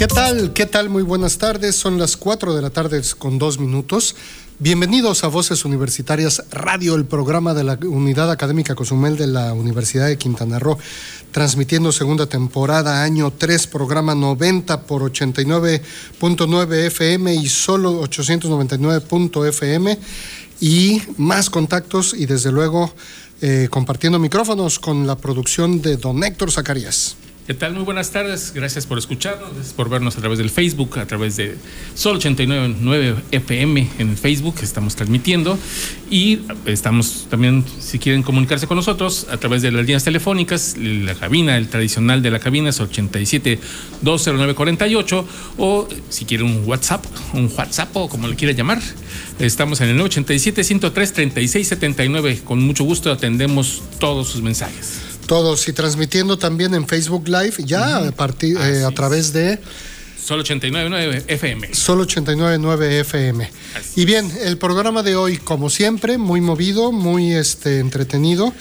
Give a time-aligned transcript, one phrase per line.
[0.00, 0.54] ¿Qué tal?
[0.54, 0.88] ¿Qué tal?
[0.88, 1.76] Muy buenas tardes.
[1.76, 4.16] Son las 4 de la tarde con dos minutos.
[4.58, 10.06] Bienvenidos a Voces Universitarias Radio, el programa de la Unidad Académica Cozumel de la Universidad
[10.06, 10.78] de Quintana Roo,
[11.32, 19.98] transmitiendo segunda temporada, año 3, programa 90 por 89.9 FM y solo 899.fm
[20.62, 22.90] y más contactos y desde luego
[23.42, 27.16] eh, compartiendo micrófonos con la producción de don Héctor Zacarías.
[27.50, 27.74] ¿Qué tal?
[27.74, 28.52] Muy buenas tardes.
[28.54, 31.56] Gracias por escucharnos, gracias por vernos a través del Facebook, a través de
[31.96, 35.58] Sol 899 FM en el Facebook, estamos transmitiendo.
[36.08, 41.16] Y estamos también, si quieren comunicarse con nosotros, a través de las líneas telefónicas, la
[41.16, 43.58] cabina, el tradicional de la cabina es 87
[44.00, 48.80] 209 48 o si quieren un WhatsApp, un WhatsApp o como le quiera llamar,
[49.40, 52.42] estamos en el 87 103 36 79.
[52.44, 57.98] Con mucho gusto atendemos todos sus mensajes todos y transmitiendo también en Facebook Live ya
[57.98, 59.58] a, partir, eh, a través de
[60.22, 61.74] Solo 89.9 FM.
[61.74, 63.50] Solo 89.9 FM.
[63.96, 68.52] Y bien, el programa de hoy, como siempre, muy movido, muy este, entretenido,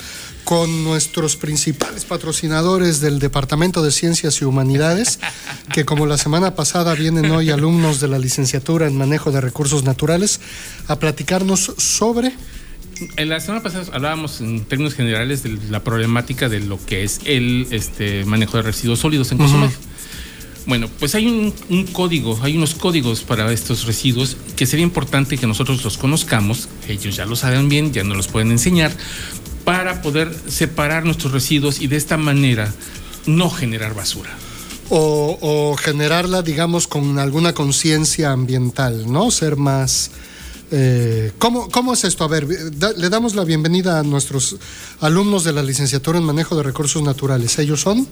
[0.45, 5.19] con nuestros principales patrocinadores del Departamento de Ciencias y Humanidades,
[5.73, 9.83] que como la semana pasada vienen hoy alumnos de la licenciatura en Manejo de Recursos
[9.83, 10.39] Naturales
[10.87, 12.33] a platicarnos sobre
[13.17, 17.21] en la semana pasada hablábamos en términos generales de la problemática de lo que es
[17.25, 19.69] el este, manejo de residuos sólidos en Cozumel.
[20.65, 25.47] Bueno, pues hay un, código, hay unos códigos para estos residuos que sería importante que
[25.47, 28.91] nosotros los conozcamos, ellos ya lo saben bien, ya nos los pueden enseñar,
[29.63, 32.71] para poder separar nuestros residuos y de esta manera
[33.25, 34.29] no generar basura.
[34.89, 39.31] O, o generarla, digamos, con alguna conciencia ambiental, ¿no?
[39.31, 40.11] Ser más
[40.71, 42.23] eh, ¿cómo, ¿Cómo es esto?
[42.23, 44.57] A ver, le damos la bienvenida a nuestros
[44.99, 47.57] alumnos de la licenciatura en manejo de recursos naturales.
[47.59, 48.07] ¿Ellos son?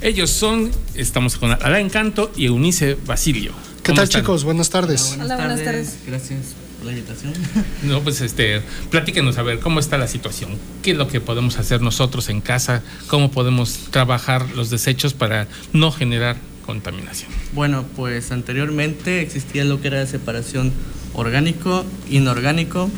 [0.00, 3.52] Ellos son, estamos con Alain Encanto y Eunice Basilio.
[3.82, 4.44] ¿Qué tal chicos?
[4.44, 5.16] Buenas tardes.
[5.20, 5.96] Hola, buenas, tardes.
[6.06, 6.40] Gracias
[6.78, 7.34] por la invitación.
[7.82, 10.58] No, pues este, platíquenos a ver cómo está la situación.
[10.82, 12.82] ¿Qué es lo que podemos hacer nosotros en casa?
[13.08, 17.30] ¿Cómo podemos trabajar los desechos para no generar contaminación?
[17.52, 20.72] Bueno, pues anteriormente existía lo que era la separación
[21.14, 22.90] orgánico, inorgánico,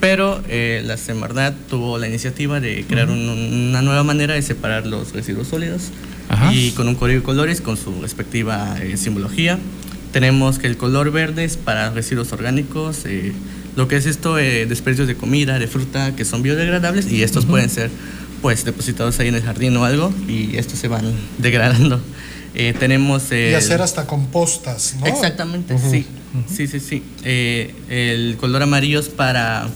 [0.00, 5.12] pero eh, la Semarnat tuvo la iniciativa de crear una nueva manera de separar los
[5.12, 5.90] residuos sólidos
[6.52, 9.58] y con un código de colores con su respectiva eh, simbología.
[10.12, 13.32] Tenemos que el color verde es para residuos orgánicos, eh,
[13.74, 17.68] lo que es esto, desperdicios de comida, de fruta que son biodegradables y estos pueden
[17.68, 17.90] ser
[18.42, 21.04] pues depositados ahí en el jardín o algo y estos se van
[21.38, 22.00] degradando.
[22.78, 23.32] tenemos...
[23.32, 25.06] y hacer hasta compostas, ¿no?
[25.06, 26.06] Exactamente, sí.
[26.48, 27.02] Sí, sí, sí.
[27.24, 29.68] Eh, el color amarillo es para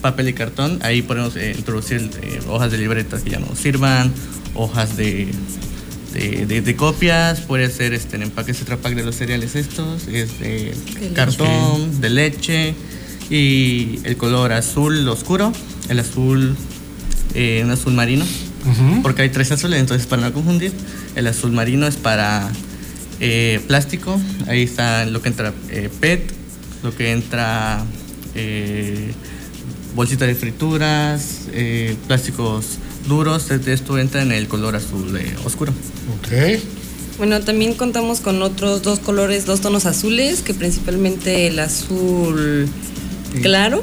[0.00, 0.78] papel y cartón.
[0.82, 4.12] Ahí podemos eh, introducir eh, hojas de libretas que ya no sirvan,
[4.54, 5.28] hojas de,
[6.12, 10.74] de, copias, puede ser este, en empaques Pack de los cereales estos, es de
[11.14, 12.74] cartón, de leche
[13.30, 15.52] y el color azul oscuro,
[15.88, 16.56] el azul,
[17.62, 18.24] un azul marino,
[19.02, 20.72] porque hay tres azules, entonces para no confundir,
[21.14, 22.50] el azul marino es para
[23.20, 26.32] eh, plástico, ahí está lo que entra eh, PET,
[26.82, 27.84] lo que entra
[28.34, 29.12] eh,
[29.94, 32.78] bolsita de frituras, eh, plásticos
[33.08, 35.72] duros, esto entra en el color azul oscuro.
[36.18, 36.60] Ok.
[37.16, 42.68] Bueno, también contamos con otros dos colores, dos tonos azules, que principalmente el azul
[43.42, 43.82] claro.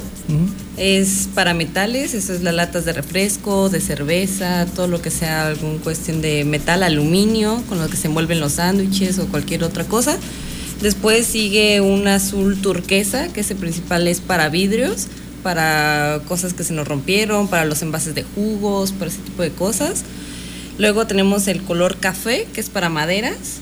[0.78, 5.48] Es para metales, eso es las latas de refresco, de cerveza, todo lo que sea
[5.48, 9.86] algún cuestión de metal, aluminio, con lo que se envuelven los sándwiches o cualquier otra
[9.86, 10.18] cosa.
[10.82, 15.08] Después sigue un azul turquesa, que ese principal es para vidrios,
[15.44, 19.52] para cosas que se nos rompieron, para los envases de jugos, para ese tipo de
[19.52, 20.04] cosas.
[20.78, 23.62] Luego tenemos el color café, que es para maderas.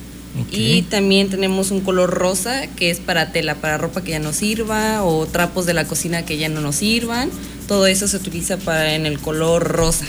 [0.52, 4.34] Y también tenemos un color rosa que es para tela, para ropa que ya no
[4.34, 7.30] sirva o trapos de la cocina que ya no nos sirvan.
[7.68, 10.06] Todo eso se utiliza para en el color rosa.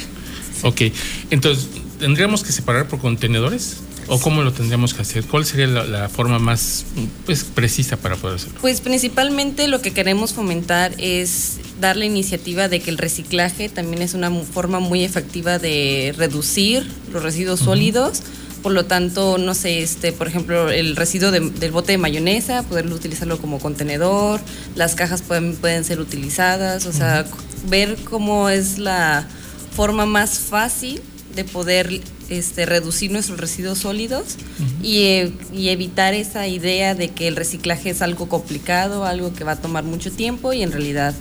[0.63, 0.83] Ok,
[1.31, 1.69] entonces,
[1.99, 3.79] ¿tendríamos que separar por contenedores?
[4.07, 5.25] ¿O cómo lo tendríamos que hacer?
[5.25, 6.85] ¿Cuál sería la, forma más
[7.25, 8.59] pues, precisa para poder hacerlo?
[8.61, 14.03] Pues principalmente lo que queremos fomentar es dar la iniciativa de que el reciclaje también
[14.03, 18.23] es una forma muy efectiva de reducir los residuos sólidos
[18.65, 22.63] Por lo tanto, no sé, este, por ejemplo, el residuo de- del bote de mayonesa,
[22.65, 24.41] poderlo utilizarlo como contenedor,
[24.75, 27.27] las cajas pueden, pueden ser utilizadas, o sea,
[27.69, 29.27] ver cómo es la
[29.77, 31.01] forma más fácil
[31.37, 32.01] de poder
[32.31, 34.37] este, reducir nuestros residuos sólidos
[34.83, 39.45] y, e- y evitar esa idea de que el reciclaje es algo complicado, algo que
[39.45, 41.13] va a tomar mucho tiempo y en realidad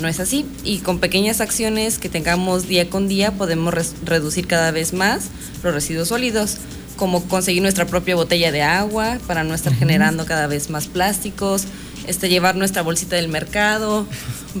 [0.00, 0.46] no es así.
[0.64, 5.24] Y con pequeñas acciones que tengamos día con día podemos reducir cada vez más
[5.62, 6.56] los residuos sólidos,
[6.96, 11.64] como conseguir nuestra propia botella de agua para no estar generando cada vez más plásticos,
[12.06, 14.06] este, llevar nuestra bolsita del mercado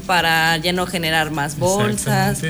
[0.06, 2.42] para ya no generar más bolsas.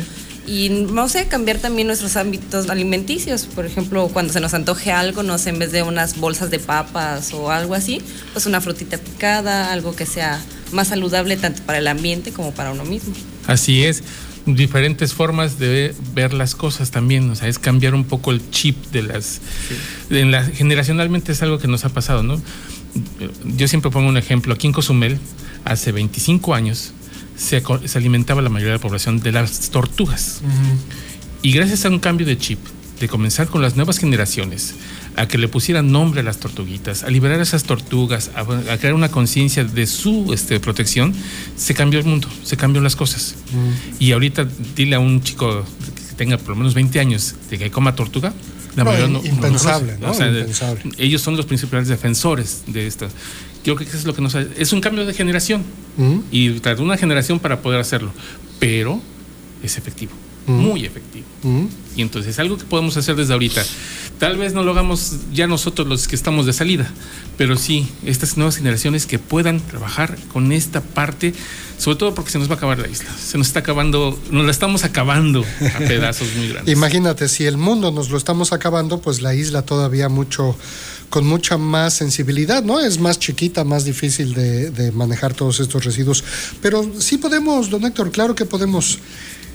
[0.47, 3.47] Y no sé, cambiar también nuestros ámbitos alimenticios.
[3.47, 6.61] Por ejemplo, cuando se nos antoje algo, no sé, en vez de unas bolsas de
[6.61, 8.01] papas o algo así,
[8.33, 10.41] pues una frutita picada, algo que sea
[10.71, 13.13] más saludable tanto para el ambiente como para uno mismo.
[13.49, 14.05] Así es.
[14.47, 18.77] Diferentes formas de ver las cosas también, o sea, es cambiar un poco el chip
[18.93, 19.41] de las...
[20.09, 22.41] en la- generacionalmente es algo que nos ha pasado, ¿no?
[23.57, 24.55] Yo siempre pongo un ejemplo.
[24.55, 25.19] Aquí en Cozumel,
[25.65, 26.93] hace 25 años,
[27.37, 30.41] se, se alimentaba la mayoría de la población de las tortugas.
[31.43, 32.61] Y gracias a un cambio de chip,
[33.01, 34.75] de comenzar con las nuevas generaciones,
[35.17, 38.41] a que le pusieran nombre a las tortuguitas, a liberar a esas tortugas, a,
[38.73, 41.15] a crear una conciencia de su este, protección,
[41.57, 43.35] se cambió el mundo, se cambió las cosas.
[43.99, 44.47] Y ahorita
[44.77, 45.65] dile a un chico
[46.09, 48.35] que tenga por lo menos 20 años de que coma tortuga,
[48.77, 50.13] la No, mayoría no, impensable, no ¿no?
[50.13, 50.83] o sea, de- Impensable.
[50.99, 53.09] ellos son los principales defensores de esto.
[53.65, 55.63] Yo creo que eso es lo que nos ha- es un cambio de generación
[55.97, 56.23] Ujú.
[56.31, 58.13] y tardó una generación para poder hacerlo,
[58.61, 59.01] pero
[59.63, 60.13] es efectivo,
[60.47, 61.25] muy efectivo.
[61.97, 63.65] Y entonces es algo que podemos hacer desde ahorita.
[64.19, 66.91] Tal vez no lo hagamos ya nosotros los que estamos de salida,
[67.37, 71.35] pero sí estas nuevas generaciones que puedan trabajar con esta parte,
[71.77, 73.11] sobre todo porque se nos va a acabar la isla.
[73.19, 76.75] Se nos está acabando, nos la estamos acabando a pedazos muy grandes.
[76.75, 80.57] Imagínate, si el mundo nos lo estamos acabando, pues la isla todavía mucho,
[81.11, 82.81] con mucha más sensibilidad, ¿no?
[82.81, 86.25] Es más chiquita, más difícil de, de manejar todos estos residuos.
[86.63, 88.99] Pero sí podemos, don Héctor, claro que podemos.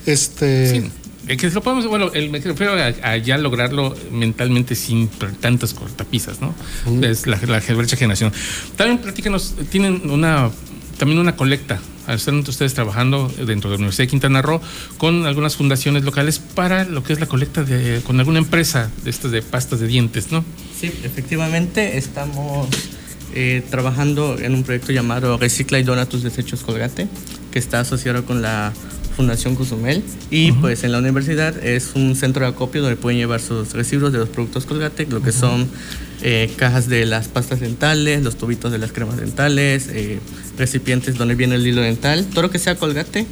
[0.05, 0.81] Este.
[0.81, 0.91] Sí,
[1.27, 5.09] eh, que lo podemos, bueno, el, me refiero a, a ya lograrlo mentalmente sin
[5.39, 6.53] tantas cortapisas, ¿no?
[7.01, 8.33] Es la, la brecha generación.
[8.75, 10.49] También platícanos, tienen una,
[10.97, 14.59] también una colecta, están ustedes trabajando dentro de la Universidad de Quintana Roo
[14.97, 19.09] con algunas fundaciones locales para lo que es la colecta de, con alguna empresa de
[19.09, 20.43] estas de pastas de dientes, ¿no?
[20.77, 22.67] Sí, efectivamente estamos
[23.33, 27.07] eh, trabajando en un proyecto llamado Recicla y Dona tus desechos Colgate,
[27.51, 28.73] que está asociado con la
[29.21, 30.01] Fundación Cozumel
[30.31, 34.11] y pues en la universidad es un centro de acopio donde pueden llevar sus residuos
[34.11, 35.67] de los productos Colgate, lo que son
[36.23, 40.17] eh, cajas de las pastas dentales, los tubitos de las cremas dentales, eh,
[40.57, 43.27] recipientes donde viene el hilo dental, todo lo que sea Colgate.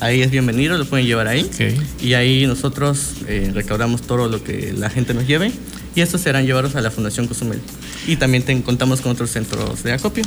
[0.00, 1.42] Ahí es bienvenido, lo pueden llevar ahí.
[1.42, 2.02] Ok.
[2.02, 5.52] Y ahí nosotros eh, recaudamos todo lo que la gente nos lleve
[5.94, 7.60] y estos serán llevados a la Fundación Cozumel.
[8.08, 10.24] Y también ten- contamos con otros centros de acopio.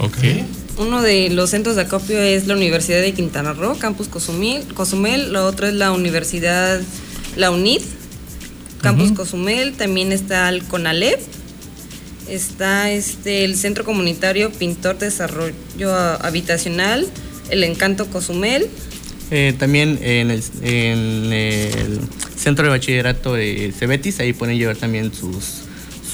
[0.00, 0.16] Ok.
[0.78, 4.64] Uno de los centros de acopio es la Universidad de Quintana Roo, Campus Cozumel.
[4.72, 5.30] Cozumel.
[5.30, 6.80] Lo otro es la Universidad,
[7.36, 7.82] la UNID,
[8.80, 9.74] Campus Cozumel.
[9.74, 11.20] También está el CONALEP.
[12.30, 17.06] Está este, el Centro Comunitario Pintor Desarrollo Habitacional,
[17.50, 18.68] el Encanto Cozumel.
[19.30, 22.00] Eh, también en el, en el
[22.36, 25.62] centro de bachillerato de Cebetis, ahí pueden llevar también sus,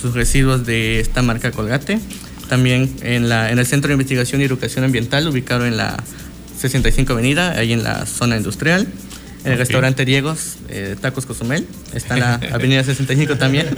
[0.00, 2.00] sus residuos de esta marca Colgate.
[2.48, 6.02] También en, la, en el Centro de Investigación y Educación Ambiental, ubicado en la
[6.60, 8.86] 65 Avenida, ahí en la zona industrial.
[9.44, 13.68] En el restaurante Diegos, eh, Tacos Cozumel, está en la Avenida 65 también,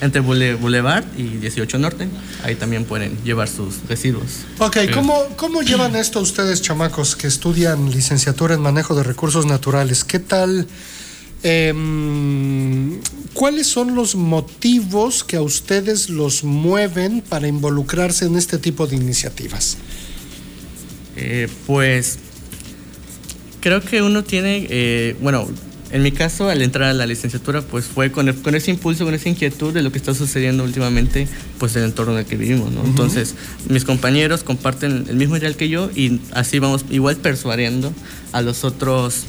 [0.00, 2.08] entre Boule- Boulevard y 18 Norte.
[2.42, 4.40] Ahí también pueden llevar sus residuos.
[4.58, 10.02] Ok, ¿cómo, ¿cómo llevan esto ustedes, chamacos, que estudian licenciatura en manejo de recursos naturales?
[10.02, 10.66] ¿Qué tal?
[11.44, 12.98] Em,
[13.34, 18.94] ¿Cuáles son los motivos que a ustedes los mueven para involucrarse en este tipo de
[18.94, 19.76] iniciativas?
[21.16, 22.18] Eh, pues
[23.60, 25.48] creo que uno tiene, eh, bueno,
[25.90, 29.04] en mi caso al entrar a la licenciatura pues fue con, el- con ese impulso,
[29.04, 31.26] con esa inquietud de lo que está sucediendo últimamente
[31.58, 32.84] pues en el entorno en el que vivimos, ¿no?
[32.84, 33.34] Entonces
[33.68, 37.92] mis compañeros comparten el mismo ideal que yo y así vamos igual persuadiendo
[38.32, 39.22] a los otros,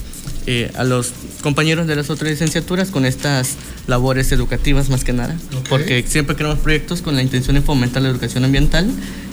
[0.47, 3.55] eh, a los compañeros de las otras licenciaturas con estas
[3.87, 5.67] labores educativas más que nada, Ok.
[5.69, 8.89] porque siempre creamos proyectos con la intención de fomentar la educación ambiental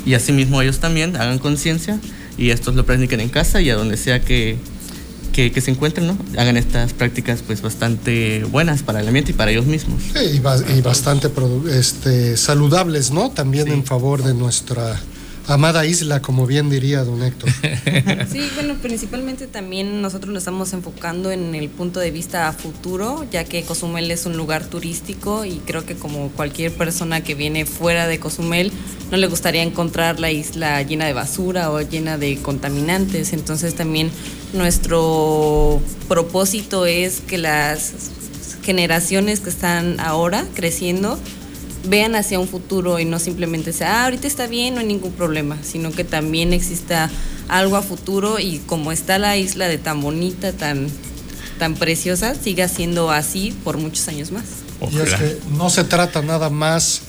[0.06, 1.98] y asimismo ellos también hagan conciencia
[2.38, 4.56] y estos lo practiquen en casa y a donde sea que,
[5.32, 6.18] que, que se encuentren, ¿no?
[6.38, 10.02] Hagan estas prácticas pues bastante buenas para el ambiente y para ellos mismos.
[10.14, 11.30] Sí, y, ba- y bastante
[11.70, 13.30] este, saludables, ¿no?
[13.30, 14.98] También en favor de nuestra
[15.46, 17.50] amada isla, como bien diría don Héctor.
[18.30, 23.26] Sí, bueno, principalmente también nosotros nos estamos enfocando en el punto de vista a futuro,
[23.30, 27.66] ya que Cozumel es un lugar turístico y creo que como cualquier persona que viene
[27.66, 28.72] fuera de Cozumel,
[29.10, 33.32] no le gustaría encontrar la isla llena de basura o llena de contaminantes.
[33.32, 34.10] Entonces también
[34.54, 37.92] nuestro propósito es que las
[38.62, 41.18] generaciones que están ahora creciendo
[41.84, 45.12] vean hacia un futuro y no simplemente sea, ah, ahorita está bien, no hay ningún
[45.12, 47.10] problema, sino que también exista
[47.48, 50.88] algo a futuro y como está la isla de tan bonita, tan,
[51.58, 54.44] tan preciosa, siga siendo así por muchos años más.
[54.90, 57.02] Y es que no se trata nada más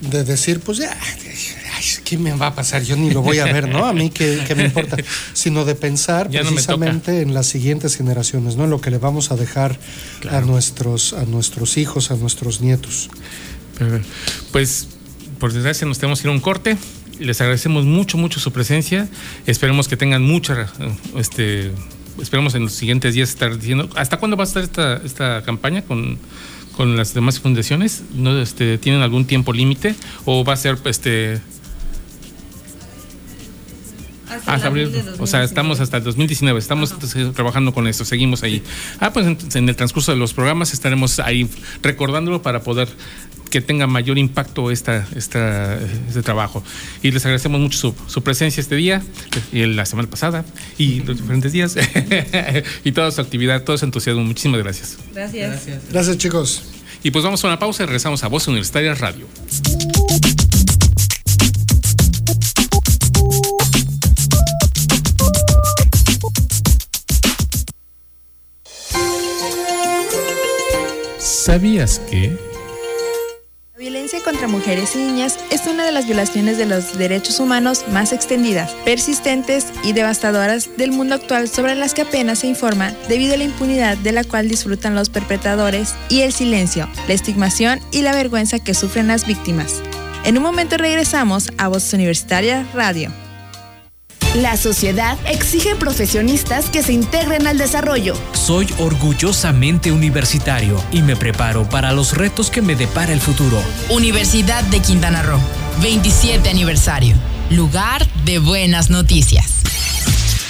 [0.00, 2.82] de decir, pues ya, ay, ¿qué me va a pasar?
[2.82, 3.86] Yo ni lo voy a ver, ¿no?
[3.86, 4.96] A mí qué, qué me importa,
[5.32, 8.64] sino de pensar Ya no me precisamente en las siguientes generaciones, ¿no?
[8.64, 9.78] En lo que le vamos a dejar
[10.30, 13.08] a nuestros, a nuestros hijos, a nuestros nietos.
[14.52, 14.88] Pues,
[15.38, 16.76] por desgracia, nos tenemos que ir a un corte.
[17.18, 19.08] Les agradecemos mucho, mucho su presencia.
[19.46, 20.70] Esperemos que tengan mucha,
[21.16, 21.72] este,
[22.20, 25.82] esperemos en los siguientes días estar diciendo, ¿hasta cuándo va a estar esta, esta campaña
[25.82, 26.18] con,
[26.76, 28.02] con las demás fundaciones?
[28.14, 29.94] ¿No, este, ¿Tienen algún tiempo límite?
[30.24, 31.40] ¿O va a ser, este,
[34.46, 34.92] hasta abril?
[35.18, 36.94] O sea, estamos hasta el 2019, estamos
[37.34, 38.62] trabajando con esto, seguimos ahí.
[39.00, 41.48] Ah, pues en el transcurso de los programas estaremos ahí
[41.82, 42.88] recordándolo para poder
[43.50, 46.62] que tenga mayor impacto esta, esta, este trabajo.
[47.02, 49.02] Y les agradecemos mucho su, su presencia este día
[49.52, 50.44] y la semana pasada
[50.78, 51.76] y los diferentes días
[52.84, 54.22] y toda su actividad, todo su entusiasmo.
[54.24, 54.98] Muchísimas gracias.
[55.14, 55.50] Gracias.
[55.50, 55.82] Gracias.
[55.90, 56.62] Gracias, chicos.
[57.02, 59.26] Y pues vamos a una pausa y regresamos a Voz Universitaria Radio.
[71.18, 72.45] ¿Sabías que?
[74.36, 78.70] Contra mujeres y niñas es una de las violaciones de los derechos humanos más extendidas,
[78.84, 83.44] persistentes y devastadoras del mundo actual sobre las que apenas se informa debido a la
[83.44, 88.58] impunidad de la cual disfrutan los perpetradores y el silencio, la estigmación y la vergüenza
[88.58, 89.80] que sufren las víctimas.
[90.24, 93.10] En un momento regresamos a Voz Universitaria Radio.
[94.36, 98.14] La sociedad exige profesionistas que se integren al desarrollo.
[98.34, 103.58] Soy orgullosamente universitario y me preparo para los retos que me depara el futuro.
[103.88, 105.40] Universidad de Quintana Roo,
[105.80, 107.16] 27 aniversario.
[107.48, 109.46] Lugar de buenas noticias.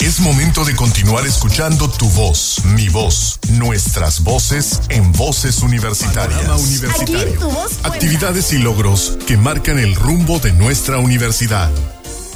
[0.00, 6.40] Es momento de continuar escuchando tu voz, mi voz, nuestras voces en voces universitarias.
[6.40, 7.28] Panorama universitario.
[7.28, 7.72] Aquí tu voz.
[7.84, 11.70] Actividades y logros que marcan el rumbo de nuestra universidad.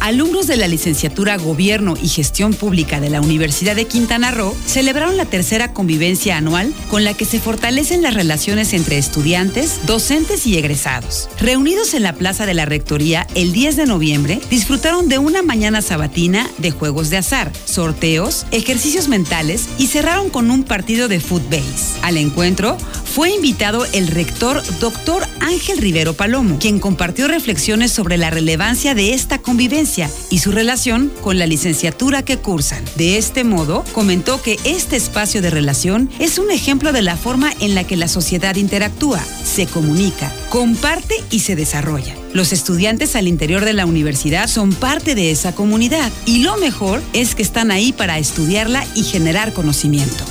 [0.00, 5.19] Alumnos de la licenciatura Gobierno y Gestión Pública de la Universidad de Quintana Roo celebraron
[5.19, 10.57] la tercera convivencia anual con la que se fortalecen las relaciones entre estudiantes, docentes y
[10.57, 11.28] egresados.
[11.38, 15.83] Reunidos en la Plaza de la Rectoría el 10 de noviembre, disfrutaron de una mañana
[15.83, 22.00] sabatina de juegos de azar, sorteos, ejercicios mentales y cerraron con un partido de footbase.
[22.00, 28.30] Al encuentro fue invitado el rector doctor Ángel Rivero Palomo, quien compartió reflexiones sobre la
[28.30, 29.89] relevancia de esta convivencia
[30.30, 32.85] y su relación con la licenciatura que cursan.
[32.97, 37.52] De este modo, comentó que este espacio de relación es un ejemplo de la forma
[37.61, 42.14] en la que la sociedad interactúa, se comunica, comparte y se desarrolla.
[42.32, 47.02] Los estudiantes al interior de la universidad son parte de esa comunidad y lo mejor
[47.12, 50.25] es que están ahí para estudiarla y generar conocimiento.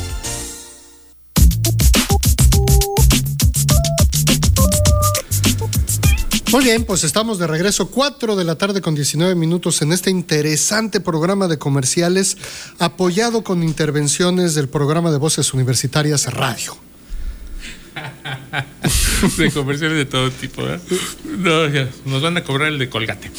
[6.51, 10.09] Muy bien, pues estamos de regreso, 4 de la tarde con 19 minutos en este
[10.09, 12.37] interesante programa de comerciales
[12.79, 16.88] apoyado con intervenciones del programa de Voces Universitarias Radio.
[19.37, 20.61] de comerciales de todo tipo.
[21.37, 23.29] No, ya, nos van a cobrar el de Colgate,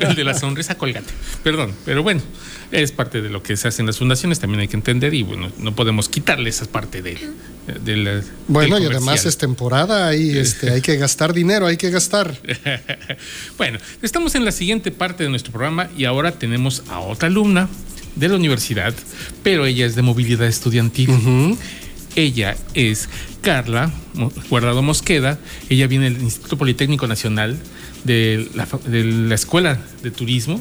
[0.00, 1.10] el de la sonrisa Colgate.
[1.42, 2.20] Perdón, pero bueno,
[2.70, 5.22] es parte de lo que se hace en las fundaciones, también hay que entender y
[5.22, 7.18] bueno, no podemos quitarle esa parte de,
[7.84, 11.76] de la- Bueno, del y además es temporada y este, hay que gastar dinero, hay
[11.76, 12.34] que gastar.
[13.58, 17.68] bueno, estamos en la siguiente parte de nuestro programa y ahora tenemos a otra alumna
[18.16, 18.94] de la universidad,
[19.42, 21.08] pero ella es de movilidad estudiantil.
[22.16, 23.08] Ella es
[23.40, 23.90] Carla
[24.50, 25.38] Guardado Mosqueda.
[25.68, 27.58] Ella viene del Instituto Politécnico Nacional
[28.04, 30.60] de la, fa- de la Escuela de Turismo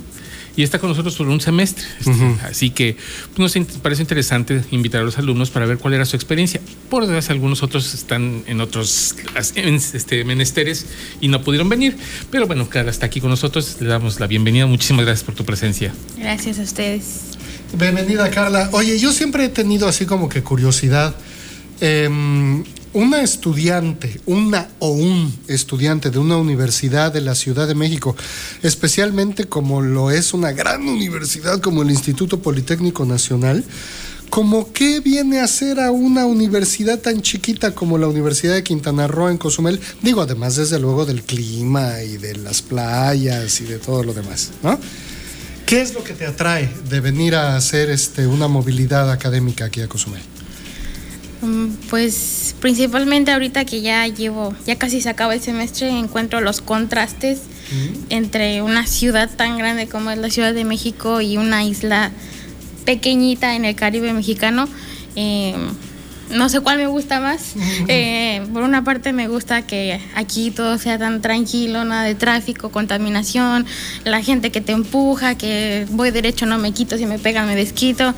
[0.55, 1.83] y está con nosotros por un semestre.
[1.99, 2.11] Este,
[2.45, 2.97] Así que
[3.35, 6.59] pues, nos parece interesante invitar a los alumnos para ver cuál era su experiencia.
[6.89, 9.15] Por desgracia, algunos otros están en otros
[9.55, 10.85] en, este, menesteres
[11.21, 11.97] y no pudieron venir.
[12.31, 13.77] Pero bueno, Carla está aquí con nosotros.
[13.79, 14.65] Le damos la bienvenida.
[14.67, 15.93] Muchísimas gracias por tu presencia.
[16.17, 17.21] Gracias a ustedes.
[17.77, 18.69] Bienvenida, Carla.
[18.73, 21.15] Oye, yo siempre he tenido así como que curiosidad.
[21.81, 28.15] Em, una estudiante, una o un estudiante de una universidad de la Ciudad de México,
[28.63, 33.65] especialmente como lo es una gran universidad como el Instituto Politécnico Nacional,
[34.31, 39.05] ¿Cómo qué viene a hacer a una universidad tan chiquita como la Universidad de Quintana
[39.05, 39.77] Roo en Cozumel?
[40.01, 44.51] Digo, además desde luego del clima y de las playas y de todo lo demás,
[44.63, 44.79] ¿no?
[45.65, 49.81] ¿Qué es lo que te atrae de venir a hacer este, una movilidad académica aquí
[49.81, 50.21] a Cozumel?
[51.41, 56.61] Mm, pues principalmente ahorita que ya llevo, ya casi se acaba el semestre, encuentro los
[56.61, 57.41] contrastes
[58.09, 62.11] entre una ciudad tan grande como es la Ciudad de México y una isla
[62.83, 64.67] pequeñita en el Caribe mexicano.
[65.15, 65.55] Eh,
[66.33, 67.53] no sé cuál me gusta más.
[67.87, 72.69] Eh, por una parte me gusta que aquí todo sea tan tranquilo, nada de tráfico,
[72.69, 73.65] contaminación,
[74.03, 77.55] la gente que te empuja, que voy derecho, no me quito, si me pegan me
[77.55, 78.13] desquito.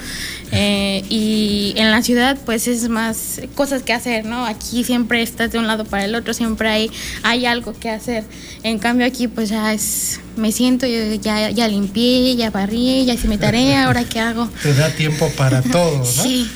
[0.51, 4.45] Eh, y en la ciudad pues es más cosas que hacer, ¿no?
[4.45, 6.91] Aquí siempre estás de un lado para el otro, siempre hay,
[7.23, 8.23] hay algo que hacer.
[8.63, 13.27] En cambio aquí pues ya es, me siento, ya, ya limpié, ya barrí, ya hice
[13.27, 14.47] mi tarea, ahora qué hago.
[14.61, 16.05] Te da tiempo para todo, ¿no?
[16.05, 16.49] Sí.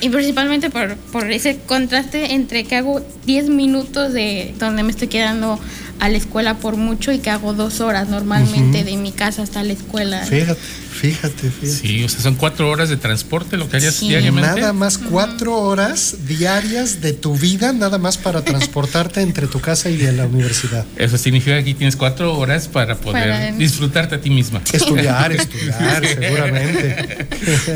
[0.00, 5.08] Y principalmente por, por ese contraste entre que hago 10 minutos de donde me estoy
[5.08, 5.58] quedando
[6.00, 9.62] a la escuela por mucho y que hago dos horas normalmente de mi casa hasta
[9.62, 10.24] la escuela.
[10.24, 11.66] Fíjate, fíjate, fíjate.
[11.66, 14.60] Sí, o sea, son cuatro horas de transporte lo que harías diariamente.
[14.60, 19.90] Nada más cuatro horas diarias de tu vida, nada más para transportarte entre tu casa
[19.90, 20.84] y la universidad.
[20.96, 24.60] Eso significa que aquí tienes cuatro horas para poder disfrutarte a ti misma.
[24.72, 27.26] Estudiar, estudiar, seguramente.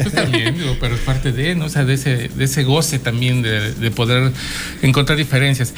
[0.02, 1.66] Pues también, digo, pero es parte de, ¿no?
[1.66, 4.32] O sea, de ese, de ese goce también de, de poder
[4.82, 5.74] encontrar diferencias.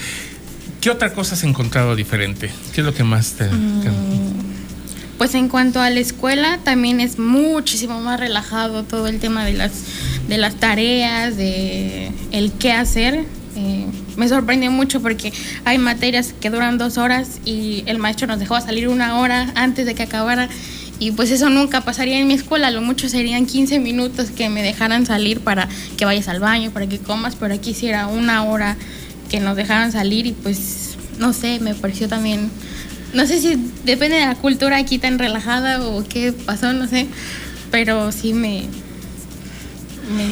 [0.84, 2.50] ¿Qué otra cosa has encontrado diferente?
[2.74, 3.48] ¿Qué es lo que más te...
[5.16, 9.54] Pues en cuanto a la escuela, también es muchísimo más relajado todo el tema de
[9.54, 9.72] las,
[10.28, 13.24] de las tareas, de el qué hacer.
[13.56, 13.86] Eh,
[14.18, 15.32] me sorprendió mucho porque
[15.64, 19.86] hay materias que duran dos horas y el maestro nos dejó salir una hora antes
[19.86, 20.50] de que acabara.
[20.98, 24.62] Y pues eso nunca pasaría en mi escuela, lo mucho serían 15 minutos que me
[24.62, 28.44] dejaran salir para que vayas al baño, para que comas, pero aquí sí era una
[28.44, 28.76] hora
[29.28, 32.50] que nos dejaran salir y pues no sé, me pareció también,
[33.12, 37.06] no sé si depende de la cultura aquí tan relajada o qué pasó, no sé,
[37.70, 38.64] pero sí me...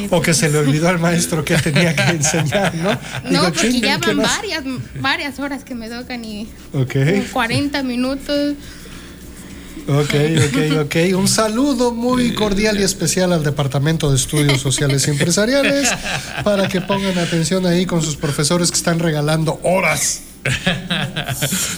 [0.09, 2.99] o que se le olvidó al maestro que tenía que enseñar, ¿no?
[3.29, 4.63] No, porque ya van varias,
[4.99, 6.47] varias horas que me tocan y
[7.31, 8.55] 40 minutos.
[9.87, 10.13] Ok,
[10.47, 10.95] ok, ok.
[11.17, 15.89] Un saludo muy cordial y especial al Departamento de Estudios Sociales y Empresariales
[16.43, 20.21] para que pongan atención ahí con sus profesores que están regalando horas.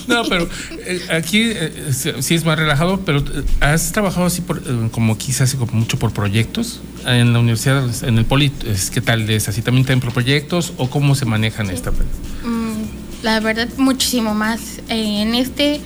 [0.08, 0.50] no, pero
[0.86, 5.54] eh, aquí eh, sí es más relajado, pero eh, has trabajado así por, como quizás
[5.56, 8.52] como mucho por proyectos en la universidad, en el Poli,
[8.94, 9.48] ¿qué tal es?
[9.50, 11.92] ¿Así también tienen por proyectos o cómo se manejan esta?
[11.92, 14.80] Mm, la verdad, muchísimo más.
[14.90, 15.82] en este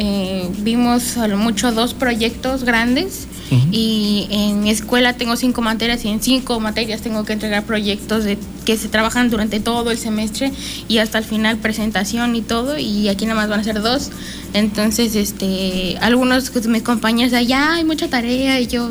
[0.00, 3.26] eh, vimos a lo mucho dos proyectos grandes
[3.72, 8.22] y en mi escuela tengo cinco materias y en cinco materias tengo que entregar proyectos
[8.22, 10.52] de, que se trabajan durante todo el semestre
[10.86, 14.12] y hasta el final presentación y todo y aquí nada más van a ser dos.
[14.54, 18.88] Entonces, este, algunos de mis compañeros de allá hay mucha tarea y yo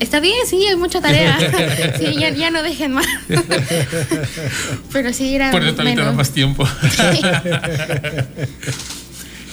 [0.00, 1.38] Está bien, sí, hay mucha tarea.
[2.00, 3.06] sí, ya, no dejen más.
[4.92, 5.52] Pero sí era.
[5.52, 6.66] Por eso también más tiempo.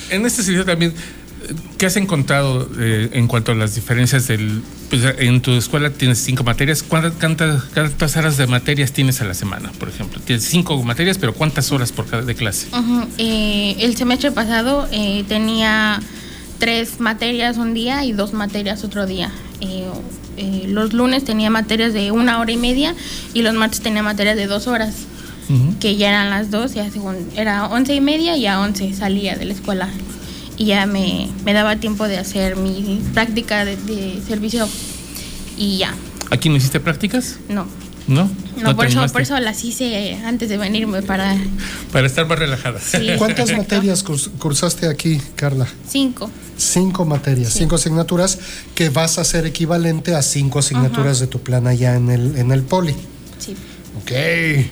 [0.09, 0.93] en este sentido también,
[1.77, 4.61] ¿qué has encontrado eh, en cuanto a las diferencias del...
[4.89, 9.71] Pues, en tu escuela tienes cinco materias, ¿cuántas, horas de materias tienes a la semana,
[9.77, 10.19] por ejemplo?
[10.19, 12.67] Tienes cinco materias, pero ¿cuántas horas por cada de clase?
[13.17, 16.01] Eh, el semestre pasado eh, tenía
[16.57, 19.31] tres materias un día y dos materias otro día.
[20.67, 22.95] los lunes tenía materias de una hora y media
[23.33, 25.05] y los martes tenía materias de dos horas
[25.79, 29.35] que ya eran las dos, ya según, era once y media y a once salía
[29.35, 29.89] de la escuela.
[30.57, 34.67] Y ya me, me daba tiempo de hacer mi práctica de, servicio
[35.57, 35.93] y ya.
[36.31, 37.37] ¿Aquí no hiciste prácticas?
[37.47, 37.65] No.
[38.07, 38.29] ¿No?
[38.61, 41.37] No, por, eso, por eso las hice antes de venirme para...
[41.91, 42.79] Para estar más relajada.
[43.17, 45.67] ¿Cuántas materias cursaste aquí, Carla?
[45.87, 46.29] Cinco.
[46.57, 48.39] Cinco materias, cinco asignaturas
[48.75, 52.51] que vas a hacer equivalente a cinco asignaturas de tu plan allá en el, en
[52.51, 52.95] el poli.
[53.37, 53.55] Sí.
[53.97, 54.11] Ok.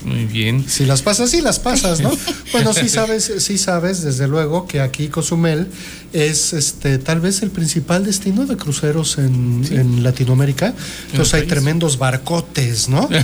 [0.05, 0.65] Muy bien.
[0.67, 2.11] Si las pasas, sí las pasas, ¿no?
[2.51, 5.67] bueno, sí sabes, sí sabes, desde luego, que aquí Cozumel
[6.13, 10.73] es este tal vez el principal destino de cruceros en, Latinoamérica.
[11.11, 13.09] Entonces hay tremendos barcotes, ¿no?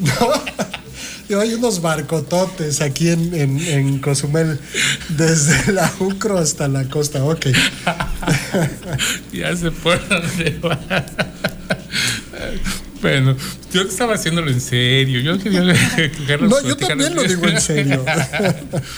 [0.00, 1.40] ¿No?
[1.40, 4.60] hay unos barcototes aquí en, en, Cozumel,
[5.08, 7.24] desde la Ucro hasta la costa.
[7.24, 7.46] Ok.
[9.32, 10.22] ya se fueron
[13.04, 13.36] Bueno,
[13.70, 15.20] yo estaba haciéndolo en serio.
[15.20, 15.60] Yo quería
[16.40, 18.02] No, yo también lo digo en serio.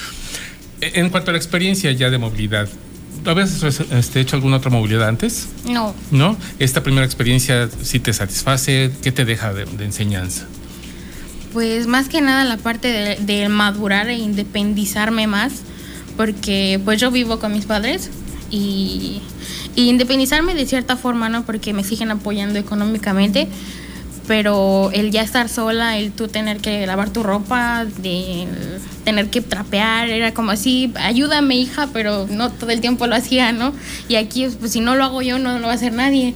[0.81, 2.69] en cuanto a la experiencia ya de movilidad,
[3.25, 5.49] ¿habías este, hecho alguna otra movilidad antes?
[5.65, 5.93] No.
[6.09, 6.37] ¿No?
[6.57, 8.91] ¿Esta primera experiencia sí te satisface?
[9.03, 10.45] ¿Qué te deja de, enseñanza?
[11.51, 15.63] Pues más que nada la parte de, de, madurar e independizarme más,
[16.15, 18.09] porque pues yo vivo con mis padres
[18.51, 19.21] y,
[19.75, 21.45] y independizarme de cierta forma, ¿no?
[21.45, 23.49] Porque me siguen apoyando económicamente
[24.27, 28.45] pero el ya estar sola, el tú tener que lavar tu ropa, de
[29.05, 33.53] tener que trapear, era como así, ayúdame hija, pero no todo el tiempo lo hacía,
[33.53, 33.73] ¿no?
[34.09, 36.35] Y aquí, pues si no lo hago yo, no lo va a hacer nadie.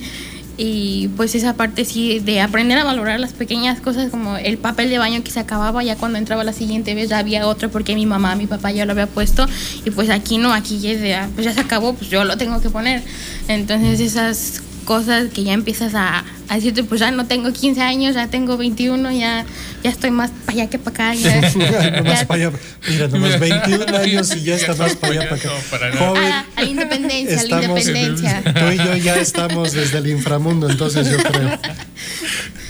[0.58, 4.89] Y pues esa parte sí, de aprender a valorar las pequeñas cosas, como el papel
[4.89, 7.95] de baño que se acababa, ya cuando entraba la siguiente vez ya había otro porque
[7.95, 9.47] mi mamá, mi papá ya lo había puesto,
[9.86, 12.69] y pues aquí no, aquí ya, pues ya se acabó, pues yo lo tengo que
[12.69, 13.01] poner.
[13.47, 18.15] Entonces esas cosas que ya empiezas a, a, decirte, pues ya no tengo 15 años,
[18.15, 19.46] ya tengo 21, ya,
[19.84, 21.13] ya estoy más para allá que para acá.
[21.15, 21.41] Ya,
[22.04, 22.52] ya, para allá,
[22.89, 25.98] mira, nomás 21 años y ya está más para allá para acá.
[25.98, 28.44] Joven, a, a, la independencia, a la independencia.
[28.44, 31.60] Tú y yo ya estamos desde el inframundo, entonces yo creo.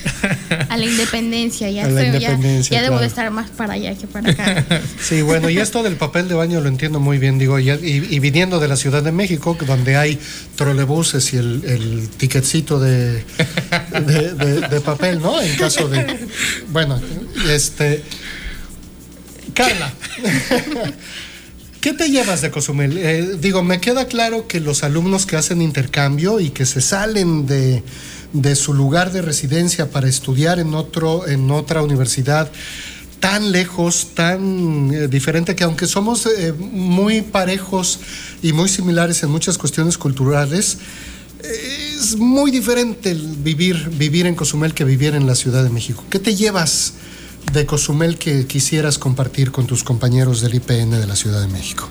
[0.70, 4.66] A la independencia, ya, ya, debo de estar más para allá que para acá.
[5.02, 8.20] Sí, bueno, y esto del papel de baño lo entiendo muy bien, digo, y, y,
[8.20, 10.20] viniendo de la Ciudad de México, donde hay
[10.56, 13.24] trolebuses y el, el ticketcito de,
[14.70, 15.42] de, papel, ¿no?
[15.42, 16.28] En caso de.
[16.70, 17.00] Bueno,
[17.50, 18.04] este.
[19.54, 19.92] Carla.
[21.82, 22.96] ¿Qué te llevas de Cozumel?
[22.96, 27.48] Eh, digo, me queda claro que los alumnos que hacen intercambio y que se salen
[27.48, 27.84] de,
[28.34, 32.52] de su lugar de residencia para estudiar en, otro, en otra universidad
[33.20, 38.00] tan lejos, tan eh, diferente, que aunque somos eh, muy parejos
[38.42, 40.80] y muy similares en muchas cuestiones culturales,
[41.44, 46.04] es muy diferente vivir, vivir en Cozumel que vivir en la Ciudad de México.
[46.10, 46.94] ¿Qué te llevas
[47.54, 51.90] de Cozumel que quisieras compartir con tus compañeros del IPN de la Ciudad de México?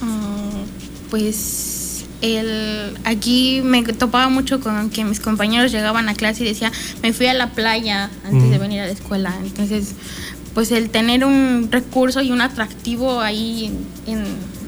[0.00, 1.75] Mm, pues
[2.22, 7.12] el, aquí me topaba mucho con que mis compañeros llegaban a clase y decía, me
[7.12, 9.34] fui a la playa antes de venir a la escuela.
[9.42, 9.94] Entonces,
[10.54, 13.70] pues el tener un recurso y un atractivo ahí
[14.06, 14.24] en,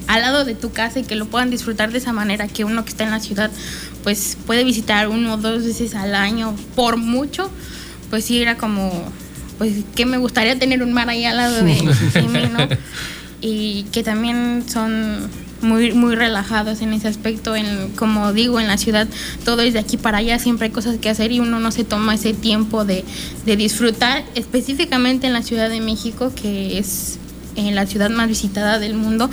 [0.06, 2.84] al lado de tu casa y que lo puedan disfrutar de esa manera, que uno
[2.84, 3.50] que está en la ciudad,
[4.02, 7.50] pues puede visitar uno o dos veces al año, por mucho,
[8.10, 8.90] pues sí era como,
[9.58, 11.80] pues que me gustaría tener un mar ahí al lado de, mí,
[12.52, 12.68] ¿no?
[13.40, 17.56] Y que también son muy, muy relajados en ese aspecto.
[17.56, 19.08] En, como digo, en la ciudad
[19.44, 21.84] todo es de aquí para allá, siempre hay cosas que hacer y uno no se
[21.84, 23.04] toma ese tiempo de,
[23.46, 27.18] de disfrutar, específicamente en la Ciudad de México, que es
[27.56, 29.30] eh, la ciudad más visitada del mundo.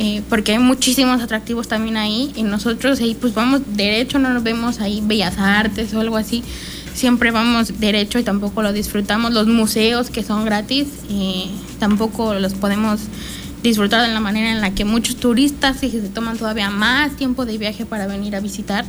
[0.00, 4.44] Eh, porque hay muchísimos atractivos también ahí y nosotros ahí pues vamos derecho, no nos
[4.44, 6.44] vemos ahí bellas artes o algo así,
[6.94, 9.32] siempre vamos derecho y tampoco lo disfrutamos.
[9.32, 11.46] Los museos que son gratis eh,
[11.80, 13.00] tampoco los podemos
[13.62, 17.58] disfrutar de la manera en la que muchos turistas se toman todavía más tiempo de
[17.58, 18.84] viaje para venir a visitar.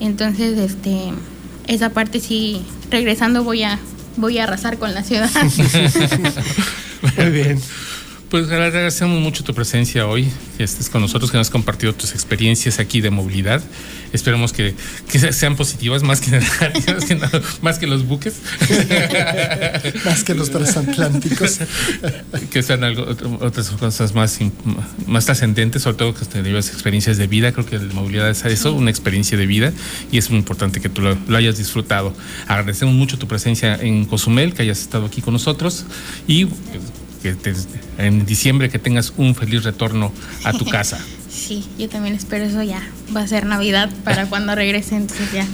[0.00, 1.12] Entonces, este,
[1.66, 3.78] esa parte sí, regresando voy a,
[4.16, 5.30] voy a arrasar con la ciudad.
[7.16, 7.60] Muy bien.
[8.30, 12.12] Pues agradecemos mucho tu presencia hoy, que estés con nosotros, que nos has compartido tus
[12.12, 13.62] experiencias aquí de movilidad.
[14.12, 14.74] Esperemos que,
[15.32, 16.30] sean positivas más que,
[17.62, 18.34] más que los buques.
[20.04, 21.58] más que los transatlánticos.
[22.50, 23.06] que sean algo,
[23.40, 24.38] otras cosas más,
[25.06, 27.52] más trascendentes, sobre todo que tengas experiencias de vida.
[27.52, 29.72] Creo que la movilidad es eso, una experiencia de vida,
[30.10, 32.14] y es muy importante que tú lo, lo hayas disfrutado.
[32.46, 35.84] Agradecemos mucho tu presencia en Cozumel, que hayas estado aquí con nosotros
[36.26, 36.46] y
[37.22, 37.36] que
[37.98, 40.12] en diciembre que tengas un feliz retorno
[40.44, 40.98] a tu casa.
[41.38, 42.82] Sí, yo también espero eso ya.
[43.16, 45.46] Va a ser Navidad para cuando regrese, entonces ya.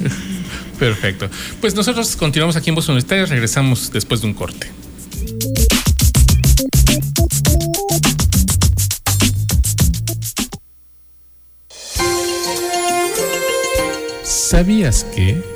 [0.78, 1.28] Perfecto.
[1.60, 4.70] Pues nosotros continuamos aquí en Voz Universitaria, regresamos después de un corte.
[14.24, 15.53] ¿Sabías que...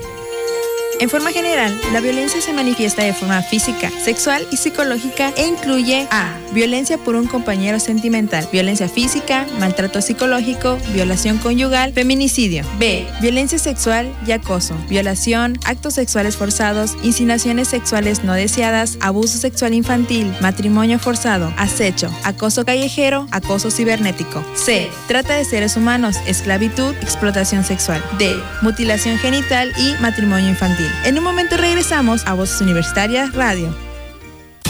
[1.00, 6.08] En forma general, la violencia se manifiesta de forma física, sexual y psicológica e incluye
[6.10, 6.34] a.
[6.52, 12.64] Violencia por un compañero sentimental, violencia física, maltrato psicológico, violación conyugal, feminicidio.
[12.80, 13.06] B.
[13.20, 20.34] Violencia sexual y acoso, violación, actos sexuales forzados, insinuaciones sexuales no deseadas, abuso sexual infantil,
[20.40, 24.44] matrimonio forzado, acecho, acoso callejero, acoso cibernético.
[24.56, 24.90] C.
[25.06, 28.02] Trata de seres humanos, esclavitud, explotación sexual.
[28.18, 28.34] D.
[28.62, 30.87] Mutilación genital y matrimonio infantil.
[31.04, 33.74] En un momento regresamos a Voces Universitarias Radio.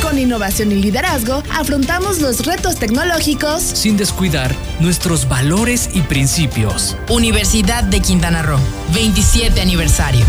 [0.02, 6.96] Con innovación y liderazgo afrontamos los retos tecnológicos sin descuidar nuestros valores y principios.
[7.08, 8.60] Universidad de Quintana Roo,
[8.94, 10.24] 27 aniversario.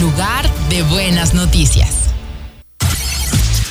[0.00, 1.99] lugar de buenas noticias.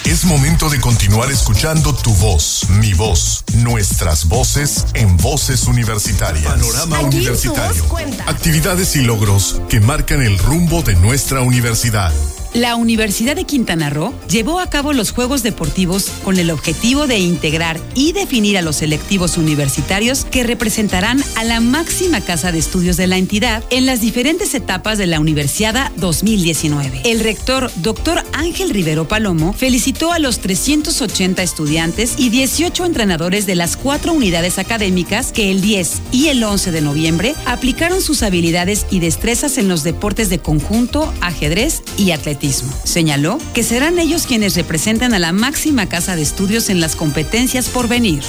[0.09, 6.45] Es momento de continuar escuchando tu voz, mi voz, nuestras voces en voces universitarias.
[6.45, 7.85] Panorama Aquí universitario.
[8.25, 12.11] Actividades y logros que marcan el rumbo de nuestra universidad.
[12.55, 17.19] La Universidad de Quintana Roo llevó a cabo los Juegos Deportivos con el objetivo de
[17.19, 22.97] integrar y definir a los selectivos universitarios que representarán a la máxima casa de estudios
[22.97, 27.01] de la entidad en las diferentes etapas de la Universiada 2019.
[27.05, 33.53] El rector, doctor Ángel Rivero Palomo, felicitó a los 380 estudiantes y 18 entrenadores de
[33.53, 38.87] las cuatro unidades académicas que el 10 y el 11 de noviembre aplicaron sus habilidades
[38.89, 42.38] y destrezas en los deportes de conjunto, ajedrez y atletismo.
[42.85, 47.67] Señaló que serán ellos quienes representan a la máxima casa de estudios en las competencias
[47.67, 48.23] por venir.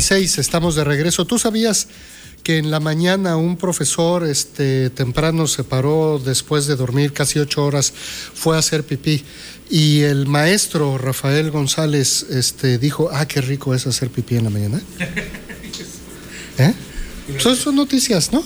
[0.00, 1.26] seis estamos de regreso.
[1.26, 1.88] ¿Tú sabías
[2.42, 7.64] que en la mañana un profesor este, temprano se paró después de dormir casi ocho
[7.64, 7.92] horas,
[8.34, 9.24] fue a hacer pipí
[9.70, 14.50] y el maestro Rafael González este, dijo, ah, qué rico es hacer pipí en la
[14.50, 14.80] mañana?
[16.58, 16.74] ¿Eh?
[17.38, 18.44] Son, son noticias, ¿no?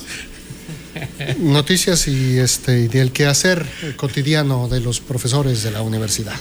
[1.39, 6.35] Noticias y este y del quehacer cotidiano de los profesores de la universidad.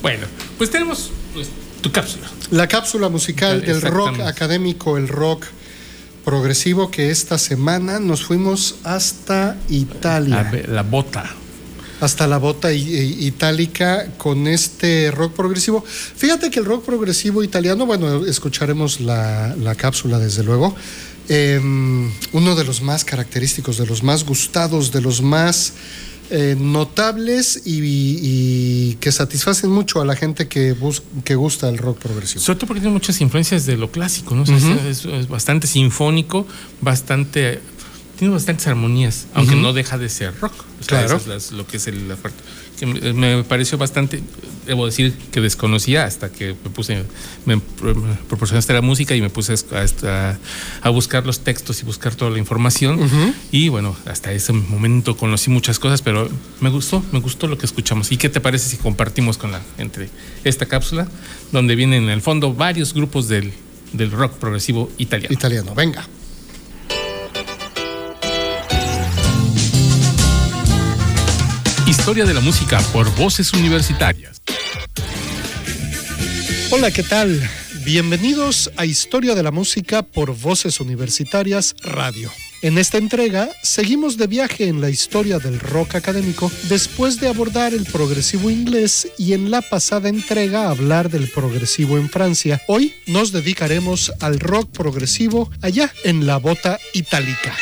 [0.00, 1.48] Bueno, pues tenemos pues,
[1.82, 2.30] tu cápsula.
[2.50, 5.44] La cápsula musical del rock académico, el rock
[6.24, 10.48] progresivo, que esta semana nos fuimos hasta Italia.
[10.50, 11.34] Ver, la bota.
[12.00, 15.84] hasta la bota itálica con este rock progresivo.
[15.86, 20.74] Fíjate que el rock progresivo italiano, bueno, escucharemos la, la cápsula desde luego,
[21.28, 21.60] eh,
[22.32, 25.72] uno de los más característicos, de los más gustados, de los más
[26.30, 31.78] eh, notables y, y que satisfacen mucho a la gente que, bus- que gusta el
[31.78, 32.40] rock progresivo.
[32.40, 34.42] Sobre todo porque tiene muchas influencias de lo clásico, ¿no?
[34.42, 34.72] O sea, Ujú.
[34.88, 36.46] es, es bastante sinfónico,
[36.80, 37.60] bastante.
[38.24, 39.62] Tiene bastantes armonías, aunque Ujú.
[39.62, 40.54] no deja de ser rock.
[40.80, 41.06] O sea, Claro.
[41.06, 42.38] eso es las- lo que es el, la parte.
[42.80, 44.22] Que me, me pareció bastante.
[44.66, 47.04] Debo decir que desconocía hasta que me puse.
[47.44, 47.62] Me, me
[48.26, 50.38] proporcionaste la música y me puse a, a-
[50.80, 52.98] a buscar los textos y buscar toda la información.
[53.02, 53.34] Ujú.
[53.52, 56.26] Y bueno, hasta ese momento conocí muchas cosas, pero
[56.60, 58.10] me gustó, me gustó lo que escuchamos.
[58.10, 60.08] ¿Y qué te parece si compartimos con la entre
[60.44, 61.06] esta cápsula,
[61.52, 63.52] donde vienen en el fondo varios grupos del,
[63.92, 65.30] del rock progresivo italiano?
[65.34, 66.08] Italiano, venga.
[72.04, 74.42] Historia de la música por voces universitarias.
[76.70, 77.40] Hola, ¿qué tal?
[77.82, 82.30] Bienvenidos a Historia de la Música por Voces Universitarias Radio.
[82.60, 87.72] En esta entrega seguimos de viaje en la historia del rock académico después de abordar
[87.72, 92.60] el progresivo inglés y en la pasada entrega hablar del progresivo en Francia.
[92.68, 97.56] Hoy nos dedicaremos al rock progresivo allá en la bota itálica.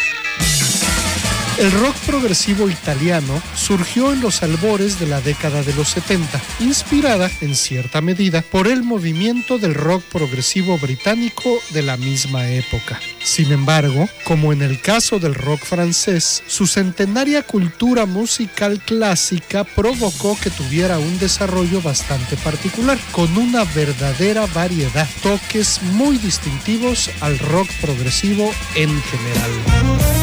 [1.59, 7.31] El rock progresivo italiano surgió en los albores de la década de los 70, inspirada,
[7.41, 12.99] en cierta medida, por el movimiento del rock progresivo británico de la misma época.
[13.23, 20.39] Sin embargo, como en el caso del rock francés, su centenaria cultura musical clásica provocó
[20.43, 27.69] que tuviera un desarrollo bastante particular, con una verdadera variedad, toques muy distintivos al rock
[27.81, 30.22] progresivo en general.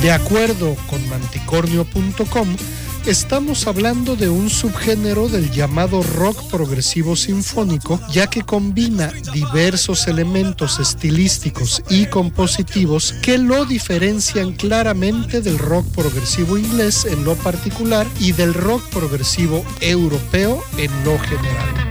[0.00, 2.56] De acuerdo con manticornio.com,
[3.04, 10.78] estamos hablando de un subgénero del llamado rock progresivo sinfónico, ya que combina diversos elementos
[10.78, 18.30] estilísticos y compositivos que lo diferencian claramente del rock progresivo inglés en lo particular y
[18.30, 21.87] del rock progresivo europeo en lo general.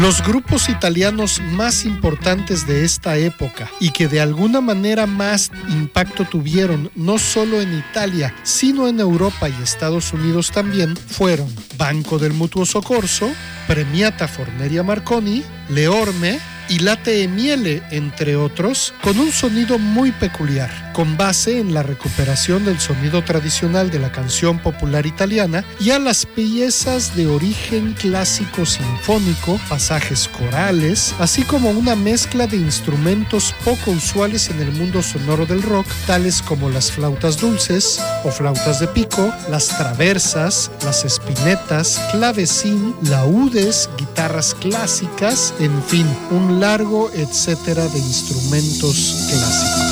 [0.00, 6.24] Los grupos italianos más importantes de esta época y que de alguna manera más impacto
[6.24, 12.32] tuvieron no solo en Italia, sino en Europa y Estados Unidos también, fueron Banco del
[12.32, 13.30] Mutuo Soccorso,
[13.66, 21.16] Premiata Forneria Marconi, Leorme y Late Miele, entre otros, con un sonido muy peculiar, con
[21.16, 26.24] base en la recuperación del sonido tradicional de la canción popular italiana y a las
[26.26, 34.48] piezas de origen clásico sinfónico, pasajes corales, así como una mezcla de instrumentos poco usuales
[34.48, 39.34] en el mundo sonoro del rock, tales como las flautas dulces o flautas de pico,
[39.50, 49.28] las traversas, las espinetas, clavecín, laúdes, guitarras clásicas, en fin, un largo etcétera de instrumentos
[49.30, 49.89] clásicos.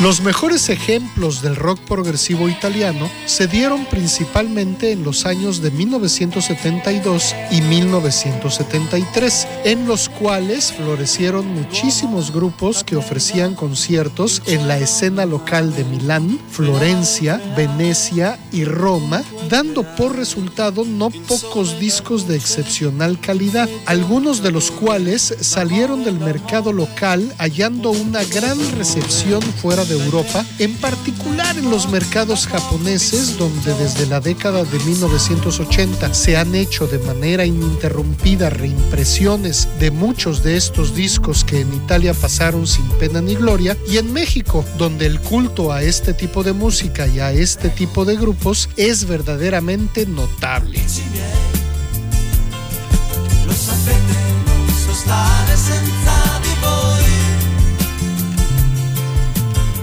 [0.00, 7.34] Los mejores ejemplos del rock progresivo italiano se dieron principalmente en los años de 1972
[7.50, 15.74] y 1973, en los cuales florecieron muchísimos grupos que ofrecían conciertos en la escena local
[15.74, 23.68] de Milán, Florencia, Venecia y Roma, dando por resultado no pocos discos de excepcional calidad,
[23.84, 30.44] algunos de los cuales salieron del mercado local hallando una gran recepción fuera de Europa,
[30.58, 36.86] en particular en los mercados japoneses, donde desde la década de 1980 se han hecho
[36.86, 43.20] de manera ininterrumpida reimpresiones de muchos de estos discos que en Italia pasaron sin pena
[43.20, 47.32] ni gloria, y en México, donde el culto a este tipo de música y a
[47.32, 50.80] este tipo de grupos es verdaderamente notable.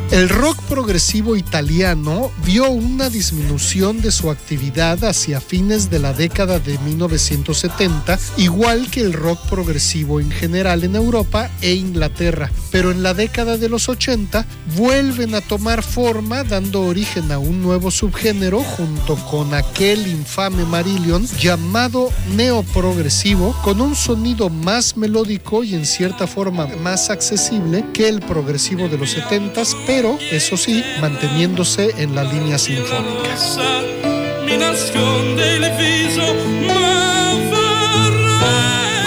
[0.10, 6.60] El rock progresivo italiano vio una disminución de su actividad hacia fines de la década
[6.60, 12.50] de 1970, igual que el rock progresivo en general en Europa e Inglaterra.
[12.72, 14.46] Pero en la década de los 80
[14.78, 21.28] vuelven a tomar forma, dando origen a un nuevo subgénero junto con aquel infame Marillion
[21.38, 28.22] llamado neoprogresivo, con un sonido más melódico y en cierta forma más accesible que el
[28.22, 33.36] progresivo de los 70s, pero eso sí, manteniéndose en la línea sinfónica.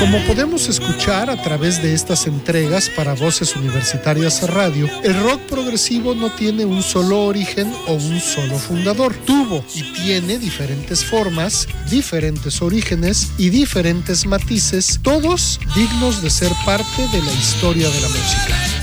[0.01, 6.17] Como podemos escuchar a través de estas entregas para Voces Universitarias Radio, el rock progresivo
[6.17, 9.15] no tiene un solo origen o un solo fundador.
[9.25, 17.07] Tuvo y tiene diferentes formas, diferentes orígenes y diferentes matices, todos dignos de ser parte
[17.13, 18.80] de la historia de la música.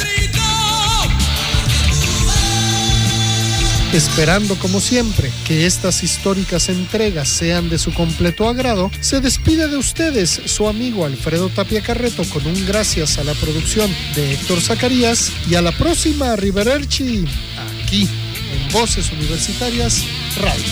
[3.93, 9.77] Esperando como siempre que estas históricas entregas sean de su completo agrado, se despide de
[9.77, 15.31] ustedes su amigo Alfredo Tapia Carreto con un gracias a la producción de Héctor Zacarías
[15.49, 17.25] y a la próxima Rivererchi
[17.83, 20.03] aquí en Voces Universitarias
[20.37, 20.65] Radio.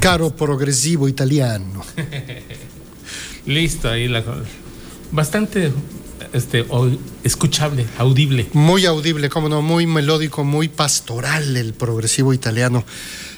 [0.00, 1.82] Caro progresivo italiano.
[3.46, 4.22] Listo, ahí la
[5.12, 5.72] bastante
[6.32, 6.66] este,
[7.24, 8.48] escuchable, audible.
[8.52, 12.84] Muy audible, como no, muy melódico, muy pastoral el progresivo italiano.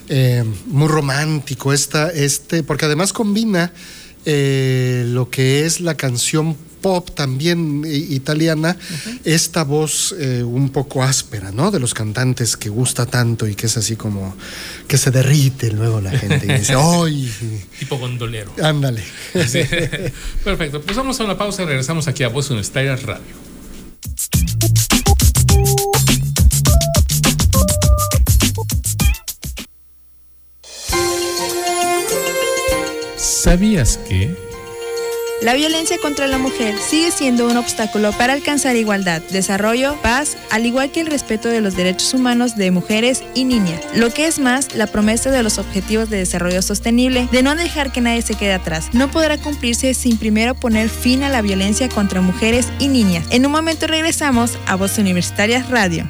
[0.08, 3.72] Eh, muy romántico, esta, este, porque además combina
[4.24, 8.76] eh, lo que es la canción pop también italiana,
[9.24, 11.70] esta voz eh, un poco áspera, ¿no?
[11.70, 14.34] De los cantantes que gusta tanto y que es así como
[14.88, 17.32] que se derrite luego la gente y dice, ¡ay!
[17.78, 18.52] Tipo gondolero.
[18.62, 19.02] Ándale.
[20.44, 23.50] Perfecto, pues vamos a una pausa y regresamos aquí a Voz Universitarias Radio.
[33.16, 34.49] ¿Sabías que...
[35.42, 40.66] La violencia contra la mujer sigue siendo un obstáculo para alcanzar igualdad, desarrollo, paz, al
[40.66, 43.80] igual que el respeto de los derechos humanos de mujeres y niñas.
[43.94, 47.90] Lo que es más, la promesa de los Objetivos de Desarrollo Sostenible de no dejar
[47.90, 51.88] que nadie se quede atrás no podrá cumplirse sin primero poner fin a la violencia
[51.88, 53.24] contra mujeres y niñas.
[53.30, 56.06] En un momento regresamos a Voz Universitarias Radio.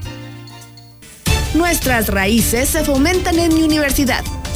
[1.55, 4.25] Nuestras raíces se fomentan en mi universidad.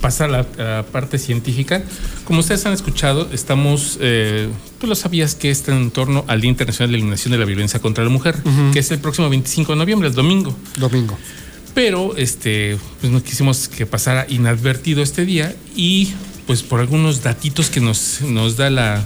[0.00, 1.82] Pasa a la, parte científica.
[2.24, 4.48] Como ustedes han escuchado, estamos, eh,
[4.80, 7.80] tú lo sabías que está en torno al Día Internacional de Eliminación de la Violencia
[7.80, 8.36] contra la Mujer,
[8.72, 10.56] que es el próximo 25 de noviembre, el domingo.
[10.76, 11.18] Domingo.
[11.74, 16.12] Pero este, pues no quisimos que pasara inadvertido este día y
[16.46, 19.04] pues por algunos datitos que nos, nos da la,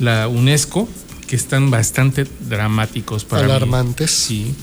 [0.00, 0.88] la UNESCO,
[1.26, 4.10] que están bastante dramáticos para Alarmantes.
[4.10, 4.54] Sí.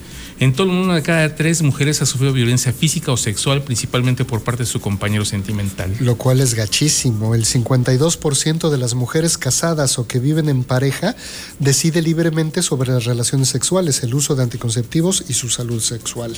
[0.44, 4.26] En todo el mundo, de cada tres mujeres ha sufrido violencia física o sexual, principalmente
[4.26, 5.96] por parte de su compañero sentimental.
[6.02, 7.34] Lo cual es gachísimo.
[7.34, 11.16] El 52% de las mujeres casadas o que viven en pareja
[11.60, 16.36] decide libremente sobre las relaciones sexuales, el uso de anticonceptivos y su salud sexual.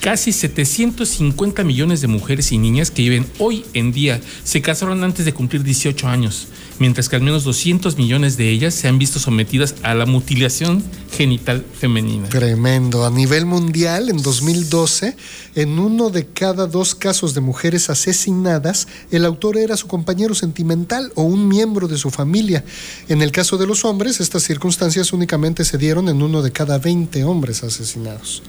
[0.00, 5.26] Casi 750 millones de mujeres y niñas que viven hoy en día se casaron antes
[5.26, 6.48] de cumplir 18 años,
[6.78, 10.82] mientras que al menos 200 millones de ellas se han visto sometidas a la mutilación
[11.12, 12.30] genital femenina.
[12.30, 13.04] Tremendo.
[13.04, 15.16] A nivel mundial, en 2012,
[15.56, 21.12] en uno de cada dos casos de mujeres asesinadas, el autor era su compañero sentimental
[21.14, 22.64] o un miembro de su familia.
[23.10, 26.78] En el caso de los hombres, estas circunstancias únicamente se dieron en uno de cada
[26.78, 28.42] 20 hombres asesinados.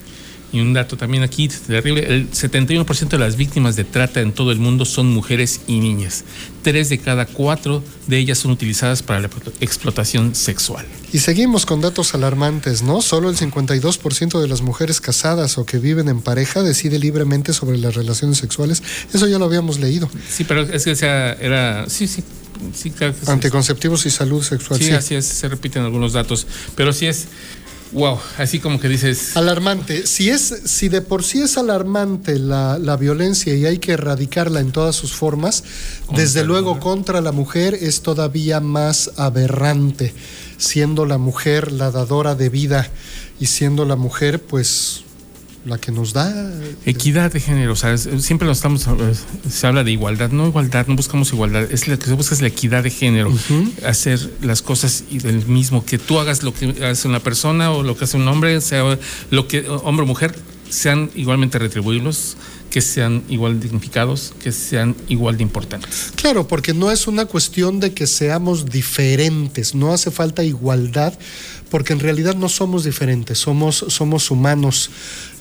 [0.53, 4.51] Y un dato también aquí terrible, el 71% de las víctimas de trata en todo
[4.51, 6.25] el mundo son mujeres y niñas.
[6.61, 9.29] Tres de cada cuatro de ellas son utilizadas para la
[9.61, 10.85] explotación sexual.
[11.13, 13.01] Y seguimos con datos alarmantes, ¿no?
[13.01, 17.77] Solo el 52% de las mujeres casadas o que viven en pareja decide libremente sobre
[17.77, 18.83] las relaciones sexuales.
[19.13, 20.09] Eso ya lo habíamos leído.
[20.29, 22.23] Sí, pero es que sea, era, sí, sí,
[22.73, 24.79] sí, claro que Anticonceptivos y salud sexual.
[24.79, 27.27] Sí, así es, se repiten algunos datos, pero sí es
[27.91, 29.35] Wow, así como que dices.
[29.35, 30.07] Alarmante.
[30.07, 34.61] Si es, si de por sí es alarmante la, la violencia y hay que erradicarla
[34.61, 35.63] en todas sus formas,
[36.13, 40.13] desde luego contra la mujer es todavía más aberrante,
[40.57, 42.89] siendo la mujer la dadora de vida
[43.39, 45.03] y siendo la mujer, pues
[45.65, 46.51] la que nos da.
[46.85, 48.87] Equidad de género, o sea, siempre nos estamos,
[49.49, 52.41] se habla de igualdad, no igualdad, no buscamos igualdad, es lo que se busca es
[52.41, 53.31] la equidad de género,
[53.85, 57.83] hacer las cosas y del mismo, que tú hagas lo que hace una persona o
[57.83, 58.97] lo que hace un hombre, sea
[59.29, 60.35] lo que hombre o mujer,
[60.69, 62.37] sean igualmente retribuidos
[62.71, 66.13] que sean igual dignificados, que sean igual de importantes.
[66.15, 71.13] Claro, porque no es una cuestión de que seamos diferentes, no hace falta igualdad,
[71.69, 74.89] porque en realidad no somos diferentes, somos, somos humanos,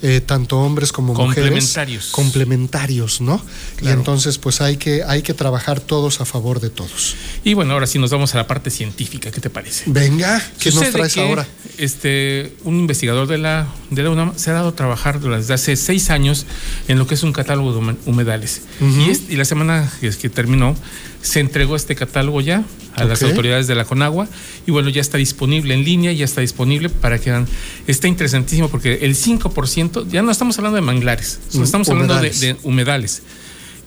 [0.03, 1.35] eh, tanto hombres como mujeres.
[1.35, 2.07] Complementarios.
[2.09, 3.43] Complementarios, ¿no?
[3.83, 7.17] Y entonces pues hay que, hay que trabajar todos a favor de todos.
[7.45, 9.85] Y bueno, ahora sí nos vamos a la parte científica, ¿qué te parece?
[9.87, 11.47] Venga, ¿qué nos traes que, ahora?
[11.77, 15.77] Este, un investigador de la, de la UNAM se ha dado a trabajar desde hace
[15.77, 16.47] seis años
[16.89, 18.63] en lo que es un catálogo de humedales.
[18.81, 20.77] y, y, la semana que, que terminó,
[21.23, 24.29] se entregó este catálogo ya a las autoridades de la Conagua
[24.67, 27.45] y bueno, ya está disponible en línea, ya está disponible para que
[27.87, 33.23] está interesantísimo porque el 5%, ya no estamos hablando de manglares, estamos hablando de, humedales.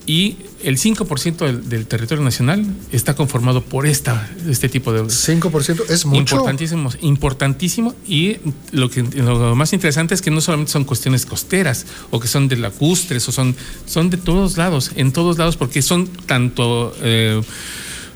[0.06, 5.04] Y el 5% del, del, territorio nacional está conformado por esta, este tipo de...
[5.04, 6.36] 5% es mucho.
[6.36, 7.96] Importantísimo, importantísimo.
[8.06, 8.36] Y
[8.74, 12.50] lo, que, lo más interesante es que no solamente son cuestiones costeras o que son
[12.50, 16.94] de lacustres o son, son de todos lados, en todos lados, porque son tanto...
[17.02, 17.42] Eh,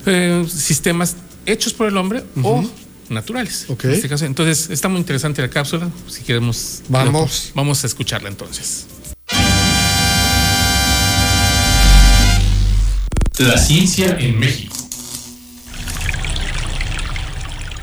[0.10, 2.64] eh, sistemas hechos por el hombre o
[3.10, 3.66] naturales.
[3.70, 4.26] En este caso.
[4.26, 5.90] Entonces, está muy interesante la cápsula.
[6.08, 8.86] Si queremos, vamos, vamos a escucharla entonces.
[13.40, 14.77] La ciencia en México.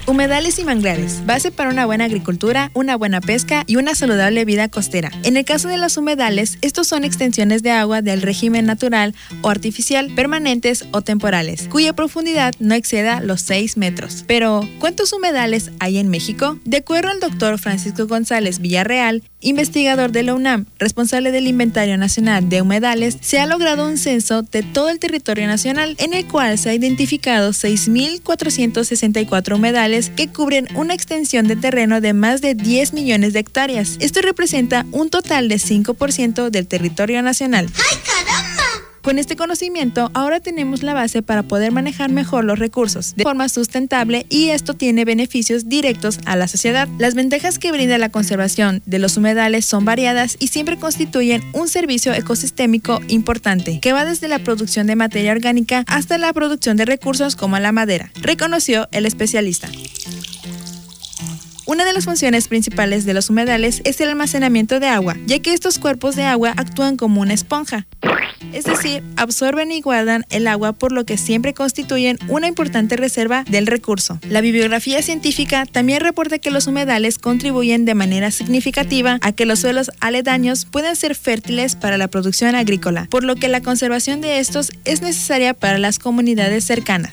[0.07, 4.68] Humedales y manglares, base para una buena agricultura, una buena pesca y una saludable vida
[4.68, 5.11] costera.
[5.22, 9.48] En el caso de los humedales, estos son extensiones de agua del régimen natural o
[9.48, 14.24] artificial, permanentes o temporales, cuya profundidad no exceda los 6 metros.
[14.26, 16.59] Pero, ¿cuántos humedales hay en México?
[16.66, 22.49] De acuerdo al doctor Francisco González Villarreal, investigador de la UNAM, responsable del Inventario Nacional
[22.49, 26.59] de Humedales, se ha logrado un censo de todo el territorio nacional, en el cual
[26.59, 32.95] se ha identificado 6.464 humedales que cubren una extensión de terreno de más de 10
[32.95, 33.97] millones de hectáreas.
[34.01, 37.68] Esto representa un total de 5% del territorio nacional.
[37.76, 37.99] ¡Ay!
[39.05, 43.50] Con este conocimiento, ahora tenemos la base para poder manejar mejor los recursos de forma
[43.50, 46.88] sustentable y esto tiene beneficios directos a la sociedad.
[46.96, 51.68] Las ventajas que brinda la conservación de los humedales son variadas y siempre constituyen un
[51.68, 56.86] servicio ecosistémico importante, que va desde la producción de materia orgánica hasta la producción de
[56.86, 59.68] recursos como la madera, reconoció el especialista.
[61.67, 65.55] Una de las funciones principales de los humedales es el almacenamiento de agua, ya que
[65.55, 67.87] estos cuerpos de agua actúan como una esponja.
[68.53, 73.45] Es decir, absorben y guardan el agua por lo que siempre constituyen una importante reserva
[73.49, 74.21] del recurso.
[74.29, 79.61] La bibliografía científica también reporta que los humedales contribuyen de manera significativa a que los
[79.61, 84.39] suelos aledaños puedan ser fértiles para la producción agrícola, por lo que la conservación de
[84.39, 87.12] estos es necesaria para las comunidades cercanas.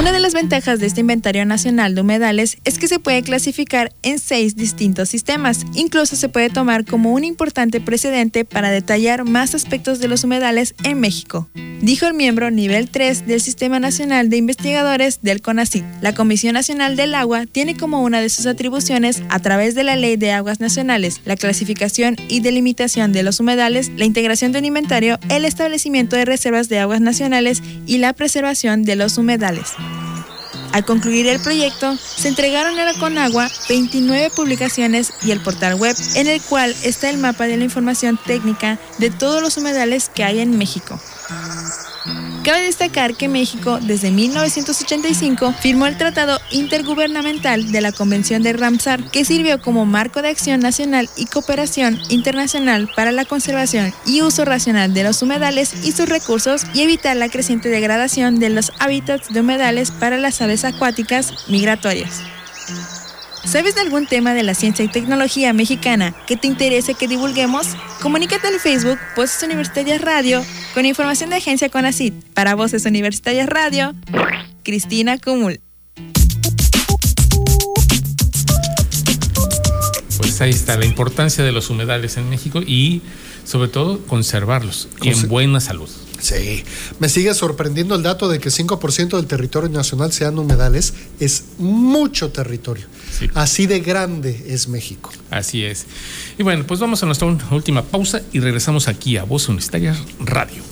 [0.00, 3.92] Una de las ventajas de este inventario nacional de humedales es que se puede clasificar
[4.00, 5.66] en seis distintos sistemas.
[5.74, 10.74] Incluso se puede tomar como un importante precedente para detallar más aspectos de los humedales
[10.84, 11.50] en México,
[11.82, 15.84] dijo el miembro nivel 3 del Sistema Nacional de Investigadores del CONACYT.
[16.00, 19.96] La Comisión Nacional del Agua tiene como una de sus atribuciones, a través de la
[19.96, 24.64] Ley de Aguas Nacionales, la clasificación y delimitación de los humedales, la integración de un
[24.64, 29.74] inventario, el establecimiento de reservas de aguas nacionales y la preservación de los humedales.
[30.72, 35.96] Al concluir el proyecto, se entregaron a la Conagua 29 publicaciones y el portal web,
[36.14, 40.22] en el cual está el mapa de la información técnica de todos los humedales que
[40.22, 41.00] hay en México.
[42.44, 49.02] Cabe destacar que México desde 1985 firmó el Tratado Intergubernamental de la Convención de Ramsar,
[49.10, 54.44] que sirvió como marco de acción nacional y cooperación internacional para la conservación y uso
[54.46, 59.32] racional de los humedales y sus recursos y evitar la creciente degradación de los hábitats
[59.32, 62.22] de humedales para las aves acuáticas migratorias.
[63.44, 67.68] ¿Sabes de algún tema de la ciencia y tecnología mexicana que te interese que divulguemos?
[68.00, 72.14] Comunícate en Facebook Voces Universitarias Radio con información de Agencia Conacit.
[72.34, 73.94] Para Voces Universitarias Radio,
[74.62, 75.60] Cristina Cumul.
[80.18, 83.02] Pues ahí está la importancia de los humedales en México y
[83.44, 85.88] sobre todo conservarlos en buena salud.
[86.20, 86.64] Sí,
[86.98, 90.92] me sigue sorprendiendo el dato de que 5% del territorio nacional sean humedales.
[91.18, 92.86] Es mucho territorio.
[93.34, 95.10] Así de grande es México.
[95.30, 95.86] Así es.
[96.38, 100.62] Y bueno, pues vamos a nuestra última pausa y regresamos aquí a Voz Universitaria Radio.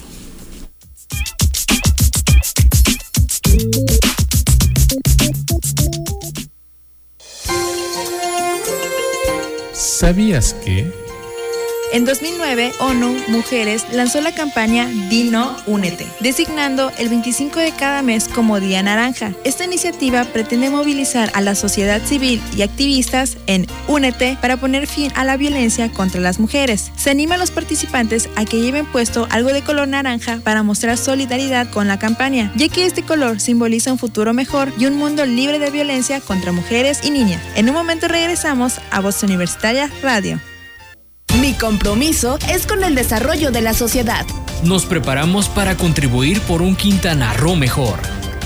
[9.73, 11.08] ¿Sabías que...
[11.91, 18.27] En 2009, ONU Mujeres lanzó la campaña Dino Únete, designando el 25 de cada mes
[18.27, 19.33] como Día Naranja.
[19.43, 25.11] Esta iniciativa pretende movilizar a la sociedad civil y activistas en Únete para poner fin
[25.15, 26.91] a la violencia contra las mujeres.
[26.95, 30.95] Se anima a los participantes a que lleven puesto algo de color naranja para mostrar
[30.95, 35.25] solidaridad con la campaña, ya que este color simboliza un futuro mejor y un mundo
[35.25, 37.41] libre de violencia contra mujeres y niñas.
[37.55, 40.39] En un momento regresamos a Voz Universitaria Radio.
[41.37, 44.25] Mi compromiso es con el desarrollo de la sociedad.
[44.63, 47.99] Nos preparamos para contribuir por un Quintana Roo mejor.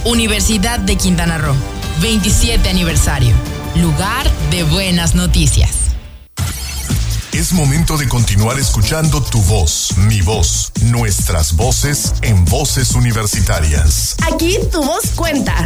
[0.03, 1.55] Universidad de Quintana Roo,
[2.01, 3.33] 27 aniversario.
[3.75, 5.71] Lugar de buenas noticias.
[7.31, 14.17] Es momento de continuar escuchando tu voz, mi voz, nuestras voces en voces universitarias.
[14.31, 15.65] Aquí tu voz cuenta.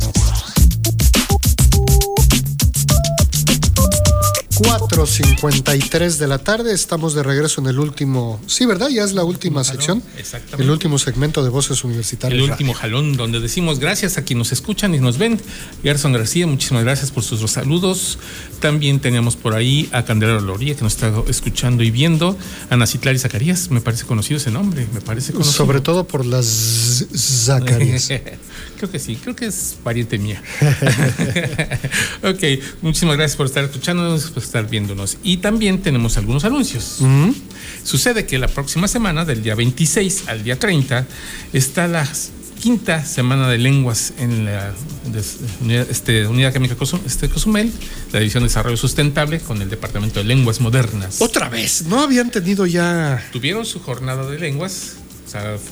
[4.59, 8.89] 4.53 de la tarde, estamos de regreso en el último, sí, ¿verdad?
[8.89, 10.01] Ya es la última sección,
[10.57, 12.41] el último segmento de Voces Universitarias.
[12.41, 15.39] El último jalón, donde decimos gracias a quienes nos escuchan y nos ven.
[15.83, 18.19] Gerson García, muchísimas gracias por sus saludos.
[18.59, 22.37] También tenemos por ahí a Candela Loría, que nos está escuchando y viendo.
[22.69, 25.53] Ana Citlari Zacarías, me parece conocido ese nombre, me parece conocido.
[25.55, 28.09] Sobre todo por las Zacarías.
[28.77, 30.41] creo que sí, creo que es pariente mía.
[32.23, 32.43] ok,
[32.81, 35.17] muchísimas gracias por estar escuchándonos, por estar viéndonos.
[35.23, 36.99] Y también tenemos algunos anuncios.
[37.83, 41.05] Sucede que la próxima semana, del día 26 al día 30,
[41.53, 42.07] está la
[42.57, 44.73] quinta semana de lenguas en la
[45.89, 46.75] este, Unidad Académica
[47.05, 47.71] este, Cozumel,
[48.11, 51.21] la División de Desarrollo Sustentable, con el Departamento de Lenguas Modernas.
[51.21, 53.23] Otra vez, ¿no habían tenido ya...
[53.31, 54.97] Tuvieron su jornada de lenguas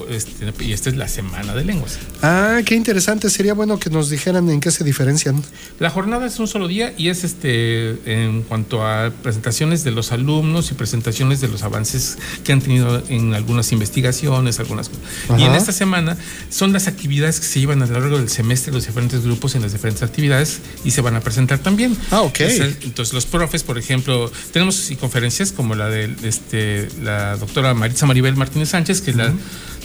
[0.10, 1.98] este, y esta es la semana de lenguas.
[2.22, 3.30] Ah, qué interesante.
[3.30, 5.42] Sería bueno que nos dijeran en qué se diferencian.
[5.80, 10.12] La jornada es un solo día y es este en cuanto a presentaciones de los
[10.12, 14.90] alumnos y presentaciones de los avances que han tenido en algunas investigaciones, algunas
[15.38, 16.18] Y en esta semana
[16.50, 19.62] son las actividades que se llevan a lo largo del semestre los diferentes grupos en
[19.62, 21.96] las diferentes actividades y se van a presentar también.
[22.12, 22.40] Ah, ok.
[22.40, 28.36] Entonces, los profes, por ejemplo, tenemos conferencias como la de este, la doctora Maritza Maribel
[28.36, 29.34] Martínez Sánchez, que es la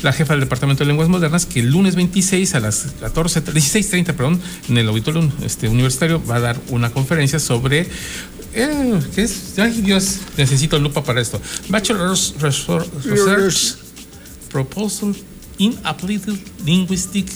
[0.02, 4.04] la jefa del Departamento de Lenguas Modernas, que el lunes 26 a las 14, 16.30,
[4.14, 7.86] perdón, en el auditorio este, universitario va a dar una conferencia sobre
[8.52, 9.58] eh, ¿qué es?
[9.58, 11.40] Ay, Dios, necesito lupa para esto.
[11.68, 13.76] Bachelor's Research
[14.50, 15.14] Proposal
[15.58, 16.22] in Applied
[16.64, 17.30] Linguistic.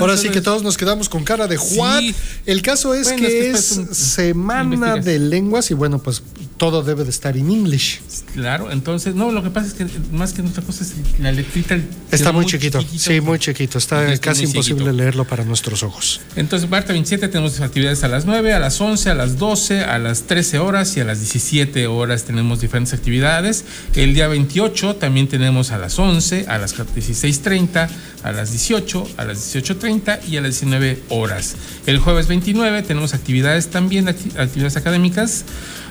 [0.00, 2.04] Ahora sí que todos nos quedamos con cara de Juan.
[2.46, 6.22] El caso es que es, semana de lenguas y bueno, pues
[6.58, 8.00] todo debe de estar en inglés.
[8.34, 11.78] Claro, entonces, no, lo que pasa es que más que otra cosa es la letrita.
[12.10, 16.20] Está muy, chiquito, sí, muy chiquito, está casi imposible leerlo para nuestros ojos.
[16.36, 19.98] Entonces, Marta 27 tenemos actividades a las 9, a las 11, a las 12, a
[19.98, 23.64] las 13 horas y a las 17 horas tenemos diferentes actividades.
[23.94, 27.88] El día 28 también tenemos a las 11, a las 16.30,
[28.24, 31.54] a las 18, a las 18.30 y a las 19 horas.
[31.86, 35.44] El jueves 29 tenemos actividades también, actividades académicas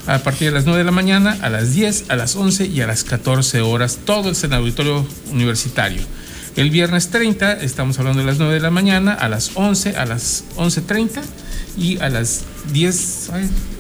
[0.08, 2.82] a partir de las 9 de la mañana, a las 10, a las 11 y
[2.82, 4.00] a las 14 horas.
[4.06, 6.02] Todo es en el auditorio universitario.
[6.56, 10.06] El viernes 30 estamos hablando de las 9 de la mañana, a las 11, a
[10.06, 11.22] las 11.30
[11.78, 13.30] y a las 10.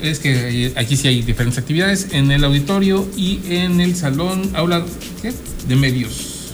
[0.03, 4.85] Es que aquí sí hay diferentes actividades en el auditorio y en el salón, aula
[5.67, 6.53] de medios.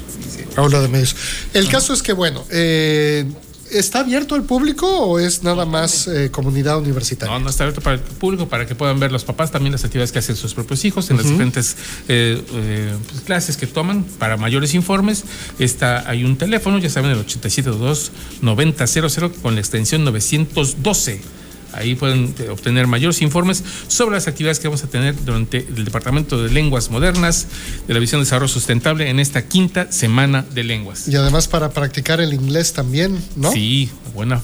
[0.55, 1.15] Aula de medios.
[1.53, 3.25] El caso es que, bueno, eh,
[3.73, 7.33] ¿Está abierto al público o es nada más eh, comunidad universitaria?
[7.33, 9.83] No, no está abierto para el público, para que puedan ver los papás también las
[9.83, 11.75] actividades que hacen sus propios hijos en las diferentes
[12.07, 14.03] eh, eh, pues, clases que toman.
[14.03, 15.23] Para mayores informes,
[15.57, 18.11] está, hay un teléfono, ya saben, el 8722
[18.41, 21.42] 9000 con la extensión 912
[21.73, 25.85] Ahí pueden eh, obtener mayores informes sobre las actividades que vamos a tener durante el
[25.85, 27.47] Departamento de Lenguas Modernas
[27.87, 31.07] de la Visión de Desarrollo Sustentable en esta quinta semana de lenguas.
[31.07, 33.51] Y además para practicar el inglés también, ¿no?
[33.51, 34.41] Sí, buena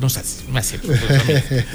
[0.00, 0.22] no sé,
[0.52, 1.00] me hace, pues,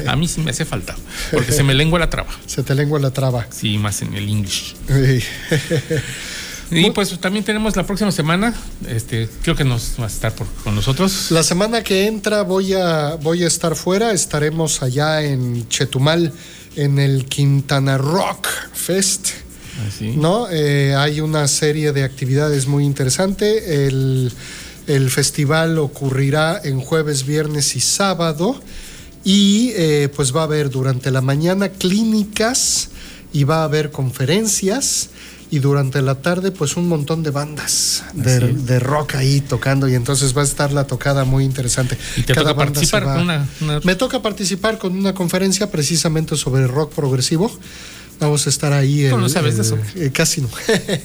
[0.07, 0.95] a, mí, sí me hace falta,
[1.31, 2.29] porque se me lengua la traba.
[2.45, 3.47] Se te lengua la traba.
[3.49, 4.75] Sí, más en el English.
[6.71, 8.55] Y pues también tenemos la próxima semana,
[8.87, 11.29] este, creo que nos va a estar con nosotros.
[11.29, 16.31] La semana que entra voy a, voy a estar fuera, estaremos allá en Chetumal,
[16.77, 19.29] en el Quintana Rock Fest.
[19.77, 20.47] Ah, ¿No?
[20.49, 23.67] Eh, hay una serie de actividades muy interesantes.
[23.67, 24.31] El,
[24.87, 28.61] el, festival ocurrirá en jueves, viernes y sábado.
[29.23, 32.89] Y eh, pues va a haber durante la mañana clínicas
[33.33, 35.09] y va a haber conferencias
[35.51, 40.35] y durante la tarde pues un montón de bandas de, rock ahí tocando y entonces
[40.35, 41.97] va a estar la tocada muy interesante.
[42.15, 43.47] ¿Y te toca participar con una,
[43.83, 47.51] Me toca participar con una conferencia precisamente sobre rock progresivo.
[48.21, 49.05] Vamos a estar ahí.
[49.05, 49.77] El, no sabes de eso?
[49.95, 50.49] Eh, casi no.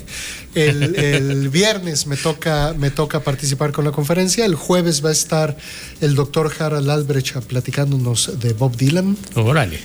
[0.54, 4.44] el, viernes me toca, me toca participar con la conferencia.
[4.44, 5.56] El jueves va a estar
[6.00, 9.16] el doctor Harald Albrecht platicándonos de Bob Dylan.
[9.34, 9.80] Órale.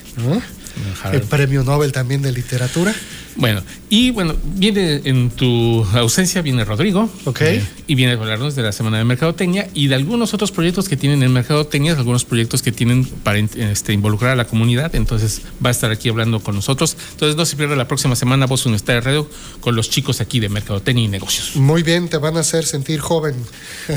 [1.12, 2.93] El premio Nobel también de literatura.
[3.36, 7.10] Bueno, y bueno, viene en tu ausencia, viene Rodrigo.
[7.26, 7.42] Ok.
[7.42, 10.88] Eh, y viene a hablarnos de la Semana de Mercadotecnia y de algunos otros proyectos
[10.90, 14.96] que tienen en Mercadotecnia, algunos proyectos que tienen para este, involucrar a la comunidad.
[14.96, 16.96] Entonces va a estar aquí hablando con nosotros.
[17.12, 19.30] Entonces no se pierda la próxima semana Voz Universitaria de Radio
[19.60, 21.56] con los chicos aquí de Mercadotecnia y Negocios.
[21.56, 23.36] Muy bien, te van a hacer sentir joven.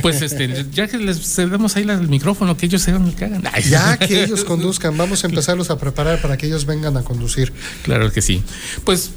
[0.02, 3.42] Pues este, ya que les cedemos ahí el micrófono, que ellos sean que hagan.
[3.68, 7.52] Ya que ellos conduzcan, vamos a empezarlos a preparar para que ellos vengan a conducir.
[7.82, 8.42] Claro que sí.
[8.84, 9.10] Pues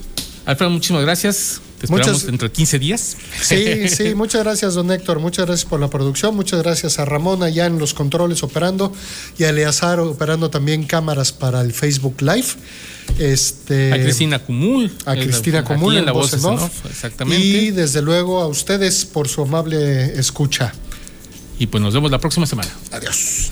[0.48, 1.60] Alfredo, muchísimas gracias.
[1.78, 3.18] Te esperamos dentro de 15 días.
[3.42, 5.20] Sí, sí, muchas gracias, don Héctor.
[5.20, 6.38] Muchas gracias por la producción.
[6.38, 8.94] Muchas gracias a Ramón allá en los controles operando
[9.38, 12.48] y a Eleazar operando también cámaras para el Facebook Live.
[13.20, 14.90] Este, a Cristina Cumul.
[15.06, 17.46] A Cristina Cumul en la voz en off, Exactamente.
[17.46, 20.74] Y desde luego a ustedes por su amable escucha.
[21.60, 22.70] Y pues nos vemos la próxima semana.
[22.92, 23.52] Adiós.